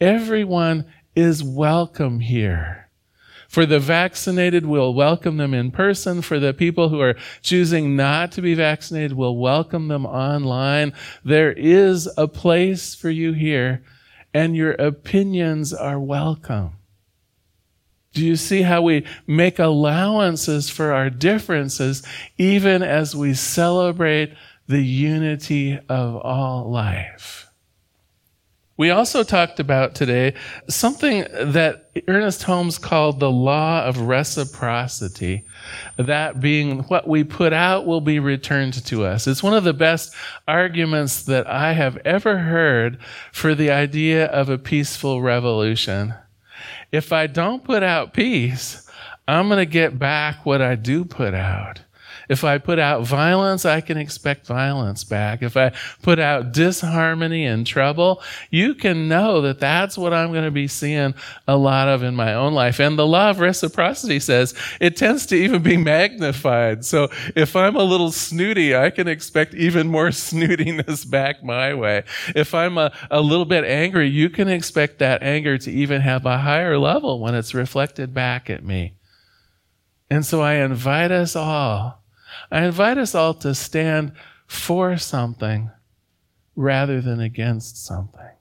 everyone 0.00 0.84
is 1.14 1.42
welcome 1.42 2.20
here. 2.20 2.88
For 3.48 3.64
the 3.64 3.78
vaccinated, 3.78 4.66
we'll 4.66 4.92
welcome 4.92 5.36
them 5.36 5.54
in 5.54 5.70
person. 5.70 6.20
For 6.20 6.38
the 6.38 6.52
people 6.52 6.88
who 6.88 7.00
are 7.00 7.16
choosing 7.42 7.96
not 7.96 8.32
to 8.32 8.42
be 8.42 8.54
vaccinated, 8.54 9.12
we'll 9.12 9.36
welcome 9.36 9.88
them 9.88 10.04
online. 10.04 10.92
There 11.24 11.52
is 11.52 12.08
a 12.16 12.28
place 12.28 12.94
for 12.94 13.08
you 13.08 13.32
here, 13.32 13.82
and 14.34 14.56
your 14.56 14.72
opinions 14.72 15.72
are 15.72 16.00
welcome. 16.00 16.72
Do 18.16 18.24
you 18.24 18.36
see 18.36 18.62
how 18.62 18.80
we 18.80 19.04
make 19.26 19.58
allowances 19.58 20.70
for 20.70 20.94
our 20.94 21.10
differences 21.10 22.02
even 22.38 22.82
as 22.82 23.14
we 23.14 23.34
celebrate 23.34 24.32
the 24.66 24.80
unity 24.80 25.78
of 25.90 26.16
all 26.16 26.70
life? 26.70 27.46
We 28.78 28.88
also 28.88 29.22
talked 29.22 29.60
about 29.60 29.94
today 29.94 30.32
something 30.66 31.26
that 31.30 31.90
Ernest 32.08 32.42
Holmes 32.44 32.78
called 32.78 33.20
the 33.20 33.30
law 33.30 33.84
of 33.84 34.00
reciprocity. 34.00 35.44
That 35.98 36.40
being 36.40 36.84
what 36.84 37.06
we 37.06 37.22
put 37.22 37.52
out 37.52 37.84
will 37.84 38.00
be 38.00 38.18
returned 38.18 38.82
to 38.86 39.04
us. 39.04 39.26
It's 39.26 39.42
one 39.42 39.52
of 39.52 39.64
the 39.64 39.74
best 39.74 40.14
arguments 40.48 41.24
that 41.24 41.46
I 41.46 41.74
have 41.74 41.98
ever 41.98 42.38
heard 42.38 42.96
for 43.30 43.54
the 43.54 43.70
idea 43.70 44.24
of 44.24 44.48
a 44.48 44.56
peaceful 44.56 45.20
revolution 45.20 46.14
if 46.92 47.12
I 47.12 47.26
don't 47.26 47.64
put 47.64 47.82
out 47.82 48.12
peace, 48.12 48.88
I'm 49.28 49.48
going 49.48 49.58
to 49.58 49.66
get 49.66 49.98
back 49.98 50.46
what 50.46 50.62
I 50.62 50.74
do 50.76 51.04
put 51.04 51.34
out. 51.34 51.80
If 52.28 52.44
I 52.44 52.58
put 52.58 52.78
out 52.78 53.06
violence, 53.06 53.64
I 53.64 53.80
can 53.80 53.96
expect 53.96 54.46
violence 54.46 55.04
back. 55.04 55.42
If 55.42 55.56
I 55.56 55.72
put 56.02 56.18
out 56.18 56.52
disharmony 56.52 57.46
and 57.46 57.66
trouble, 57.66 58.22
you 58.50 58.74
can 58.74 59.08
know 59.08 59.40
that 59.42 59.60
that's 59.60 59.96
what 59.96 60.12
I'm 60.12 60.32
going 60.32 60.44
to 60.44 60.50
be 60.50 60.68
seeing 60.68 61.14
a 61.46 61.56
lot 61.56 61.88
of 61.88 62.02
in 62.02 62.14
my 62.14 62.34
own 62.34 62.52
life. 62.52 62.80
And 62.80 62.98
the 62.98 63.06
law 63.06 63.30
of 63.30 63.40
reciprocity 63.40 64.20
says 64.20 64.54
it 64.80 64.96
tends 64.96 65.26
to 65.26 65.36
even 65.36 65.62
be 65.62 65.76
magnified. 65.76 66.84
So 66.84 67.08
if 67.34 67.54
I'm 67.56 67.76
a 67.76 67.84
little 67.84 68.12
snooty, 68.12 68.74
I 68.74 68.90
can 68.90 69.08
expect 69.08 69.54
even 69.54 69.88
more 69.88 70.08
snootiness 70.10 71.08
back 71.08 71.42
my 71.42 71.74
way. 71.74 72.04
If 72.34 72.54
I'm 72.54 72.78
a, 72.78 72.92
a 73.10 73.20
little 73.20 73.44
bit 73.44 73.64
angry, 73.64 74.08
you 74.08 74.30
can 74.30 74.48
expect 74.48 74.98
that 74.98 75.22
anger 75.22 75.58
to 75.58 75.70
even 75.70 76.00
have 76.00 76.26
a 76.26 76.38
higher 76.38 76.78
level 76.78 77.20
when 77.20 77.34
it's 77.34 77.54
reflected 77.54 78.14
back 78.14 78.50
at 78.50 78.64
me. 78.64 78.94
And 80.10 80.24
so 80.24 80.40
I 80.40 80.54
invite 80.54 81.10
us 81.10 81.34
all 81.34 82.02
I 82.50 82.64
invite 82.64 82.98
us 82.98 83.14
all 83.14 83.34
to 83.34 83.54
stand 83.54 84.12
for 84.46 84.96
something 84.96 85.70
rather 86.54 87.00
than 87.00 87.20
against 87.20 87.84
something. 87.84 88.35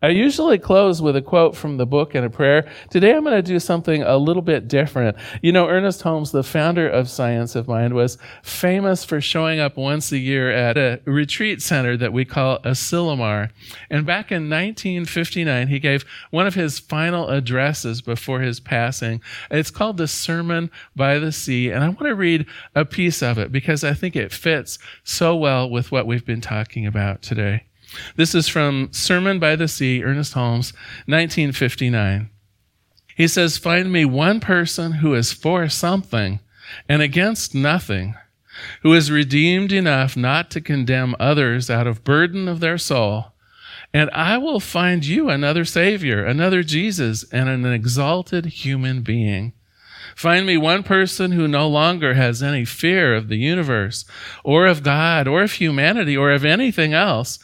I 0.00 0.10
usually 0.10 0.58
close 0.58 1.02
with 1.02 1.16
a 1.16 1.22
quote 1.22 1.56
from 1.56 1.76
the 1.76 1.84
book 1.84 2.14
and 2.14 2.24
a 2.24 2.30
prayer. 2.30 2.70
Today 2.88 3.12
I'm 3.12 3.24
going 3.24 3.34
to 3.34 3.42
do 3.42 3.58
something 3.58 4.00
a 4.04 4.16
little 4.16 4.42
bit 4.42 4.68
different. 4.68 5.16
You 5.42 5.50
know, 5.50 5.66
Ernest 5.66 6.02
Holmes, 6.02 6.30
the 6.30 6.44
founder 6.44 6.88
of 6.88 7.10
Science 7.10 7.56
of 7.56 7.66
Mind, 7.66 7.94
was 7.94 8.16
famous 8.44 9.04
for 9.04 9.20
showing 9.20 9.58
up 9.58 9.76
once 9.76 10.12
a 10.12 10.18
year 10.18 10.52
at 10.52 10.78
a 10.78 11.00
retreat 11.04 11.62
center 11.62 11.96
that 11.96 12.12
we 12.12 12.24
call 12.24 12.60
Asilomar. 12.60 13.50
And 13.90 14.06
back 14.06 14.30
in 14.30 14.48
1959, 14.48 15.66
he 15.66 15.80
gave 15.80 16.04
one 16.30 16.46
of 16.46 16.54
his 16.54 16.78
final 16.78 17.28
addresses 17.28 18.00
before 18.00 18.38
his 18.38 18.60
passing. 18.60 19.20
It's 19.50 19.72
called 19.72 19.96
the 19.96 20.06
Sermon 20.06 20.70
by 20.94 21.18
the 21.18 21.32
Sea. 21.32 21.72
And 21.72 21.82
I 21.82 21.88
want 21.88 22.04
to 22.04 22.14
read 22.14 22.46
a 22.76 22.84
piece 22.84 23.20
of 23.20 23.36
it 23.36 23.50
because 23.50 23.82
I 23.82 23.94
think 23.94 24.14
it 24.14 24.30
fits 24.30 24.78
so 25.02 25.34
well 25.34 25.68
with 25.68 25.90
what 25.90 26.06
we've 26.06 26.24
been 26.24 26.40
talking 26.40 26.86
about 26.86 27.20
today. 27.20 27.64
This 28.16 28.34
is 28.34 28.48
from 28.48 28.88
Sermon 28.92 29.38
by 29.38 29.56
the 29.56 29.68
Sea, 29.68 30.02
Ernest 30.04 30.34
Holmes, 30.34 30.72
1959. 31.06 32.30
He 33.16 33.28
says, 33.28 33.58
Find 33.58 33.92
me 33.92 34.04
one 34.04 34.40
person 34.40 34.92
who 34.92 35.14
is 35.14 35.32
for 35.32 35.68
something 35.68 36.40
and 36.88 37.02
against 37.02 37.54
nothing, 37.54 38.14
who 38.82 38.92
is 38.92 39.10
redeemed 39.10 39.72
enough 39.72 40.16
not 40.16 40.50
to 40.50 40.60
condemn 40.60 41.16
others 41.18 41.70
out 41.70 41.86
of 41.86 42.04
burden 42.04 42.46
of 42.46 42.60
their 42.60 42.78
soul, 42.78 43.32
and 43.92 44.10
I 44.10 44.36
will 44.38 44.60
find 44.60 45.04
you 45.04 45.30
another 45.30 45.64
Savior, 45.64 46.24
another 46.24 46.62
Jesus, 46.62 47.24
and 47.32 47.48
an 47.48 47.66
exalted 47.66 48.46
human 48.46 49.02
being. 49.02 49.52
Find 50.18 50.46
me 50.46 50.56
one 50.56 50.82
person 50.82 51.30
who 51.30 51.46
no 51.46 51.68
longer 51.68 52.14
has 52.14 52.42
any 52.42 52.64
fear 52.64 53.14
of 53.14 53.28
the 53.28 53.36
universe 53.36 54.04
or 54.42 54.66
of 54.66 54.82
God 54.82 55.28
or 55.28 55.44
of 55.44 55.52
humanity 55.52 56.16
or 56.16 56.32
of 56.32 56.44
anything 56.44 56.92
else, 56.92 57.38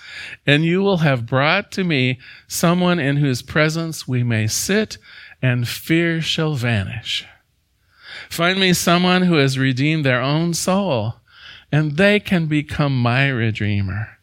and 0.45 0.65
you 0.65 0.83
will 0.83 0.97
have 0.97 1.25
brought 1.25 1.71
to 1.71 1.85
me 1.85 2.19
someone 2.49 2.99
in 2.99 3.19
whose 3.19 3.43
presence 3.43 4.09
we 4.09 4.25
may 4.25 4.49
sit 4.49 4.99
and 5.41 5.69
fear 5.69 6.21
shall 6.21 6.55
vanish. 6.55 7.25
Find 8.29 8.59
me 8.59 8.73
someone 8.73 9.23
who 9.23 9.37
has 9.37 9.57
redeemed 9.57 10.05
their 10.05 10.21
own 10.21 10.53
soul, 10.53 11.21
and 11.71 11.97
they 11.97 12.19
can 12.19 12.47
become 12.47 13.01
my 13.01 13.29
redeemer. 13.29 14.19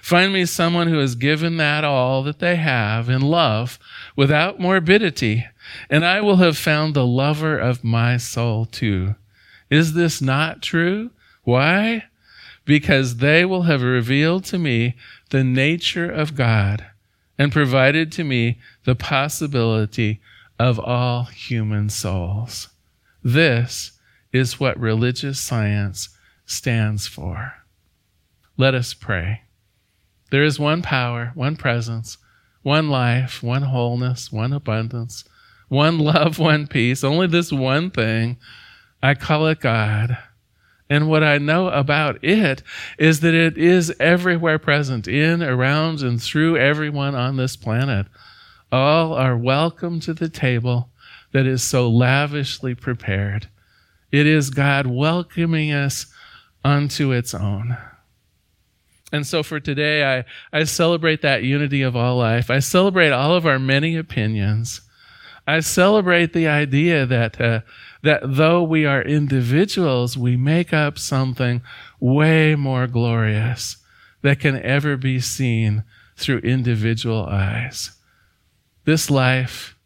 Find 0.00 0.32
me 0.32 0.44
someone 0.44 0.88
who 0.88 0.98
has 0.98 1.14
given 1.14 1.56
that 1.58 1.84
all 1.84 2.24
that 2.24 2.40
they 2.40 2.56
have 2.56 3.08
in 3.08 3.20
love 3.20 3.78
without 4.16 4.58
morbidity, 4.58 5.46
and 5.90 6.04
I 6.04 6.20
will 6.20 6.36
have 6.36 6.56
found 6.56 6.94
the 6.94 7.06
lover 7.06 7.58
of 7.58 7.84
my 7.84 8.16
soul 8.16 8.66
too. 8.66 9.14
Is 9.70 9.94
this 9.94 10.20
not 10.20 10.62
true? 10.62 11.10
Why? 11.44 12.04
Because 12.64 13.16
they 13.16 13.44
will 13.44 13.62
have 13.62 13.82
revealed 13.82 14.44
to 14.46 14.58
me 14.58 14.96
the 15.30 15.42
nature 15.42 16.10
of 16.10 16.34
God 16.34 16.86
and 17.38 17.50
provided 17.50 18.12
to 18.12 18.24
me 18.24 18.58
the 18.84 18.94
possibility 18.94 20.20
of 20.58 20.78
all 20.78 21.24
human 21.24 21.88
souls. 21.88 22.68
This 23.22 23.92
is 24.32 24.60
what 24.60 24.78
religious 24.78 25.40
science 25.40 26.10
stands 26.46 27.06
for. 27.06 27.54
Let 28.56 28.74
us 28.74 28.94
pray. 28.94 29.42
There 30.30 30.44
is 30.44 30.58
one 30.58 30.82
power, 30.82 31.32
one 31.34 31.56
presence, 31.56 32.18
one 32.62 32.88
life, 32.90 33.42
one 33.42 33.62
wholeness, 33.62 34.30
one 34.30 34.52
abundance, 34.52 35.24
one 35.72 35.98
love, 35.98 36.38
one 36.38 36.66
peace, 36.66 37.02
only 37.02 37.26
this 37.26 37.50
one 37.50 37.90
thing. 37.90 38.36
I 39.02 39.14
call 39.14 39.46
it 39.46 39.60
God. 39.60 40.18
And 40.90 41.08
what 41.08 41.24
I 41.24 41.38
know 41.38 41.68
about 41.68 42.22
it 42.22 42.62
is 42.98 43.20
that 43.20 43.32
it 43.32 43.56
is 43.56 43.90
everywhere 43.98 44.58
present, 44.58 45.08
in, 45.08 45.42
around, 45.42 46.02
and 46.02 46.22
through 46.22 46.58
everyone 46.58 47.14
on 47.14 47.38
this 47.38 47.56
planet. 47.56 48.06
All 48.70 49.14
are 49.14 49.34
welcome 49.34 49.98
to 50.00 50.12
the 50.12 50.28
table 50.28 50.90
that 51.32 51.46
is 51.46 51.62
so 51.62 51.88
lavishly 51.88 52.74
prepared. 52.74 53.48
It 54.10 54.26
is 54.26 54.50
God 54.50 54.86
welcoming 54.86 55.72
us 55.72 56.04
unto 56.62 57.12
its 57.12 57.32
own. 57.32 57.78
And 59.10 59.26
so 59.26 59.42
for 59.42 59.58
today, 59.58 60.18
I, 60.18 60.24
I 60.52 60.64
celebrate 60.64 61.22
that 61.22 61.44
unity 61.44 61.80
of 61.80 61.96
all 61.96 62.18
life. 62.18 62.50
I 62.50 62.58
celebrate 62.58 63.10
all 63.10 63.34
of 63.34 63.46
our 63.46 63.58
many 63.58 63.96
opinions. 63.96 64.82
I 65.46 65.60
celebrate 65.60 66.32
the 66.32 66.46
idea 66.46 67.04
that, 67.06 67.40
uh, 67.40 67.60
that 68.02 68.20
though 68.24 68.62
we 68.62 68.86
are 68.86 69.02
individuals, 69.02 70.16
we 70.16 70.36
make 70.36 70.72
up 70.72 70.98
something 70.98 71.62
way 71.98 72.54
more 72.54 72.86
glorious 72.86 73.78
that 74.22 74.38
can 74.38 74.60
ever 74.62 74.96
be 74.96 75.18
seen 75.18 75.82
through 76.16 76.38
individual 76.38 77.26
eyes. 77.26 77.90
This 78.84 79.10
life, 79.10 79.76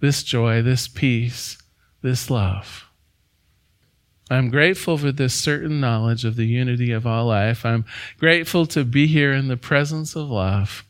this 0.00 0.22
joy, 0.22 0.62
this 0.62 0.86
peace, 0.86 1.58
this 2.02 2.30
love. 2.30 2.86
I'm 4.30 4.48
grateful 4.48 4.96
for 4.96 5.10
this 5.10 5.34
certain 5.34 5.80
knowledge 5.80 6.24
of 6.24 6.36
the 6.36 6.46
unity 6.46 6.92
of 6.92 7.04
all 7.04 7.26
life. 7.26 7.66
I'm 7.66 7.84
grateful 8.18 8.64
to 8.66 8.84
be 8.84 9.08
here 9.08 9.32
in 9.32 9.48
the 9.48 9.56
presence 9.56 10.14
of 10.14 10.30
love. 10.30 10.84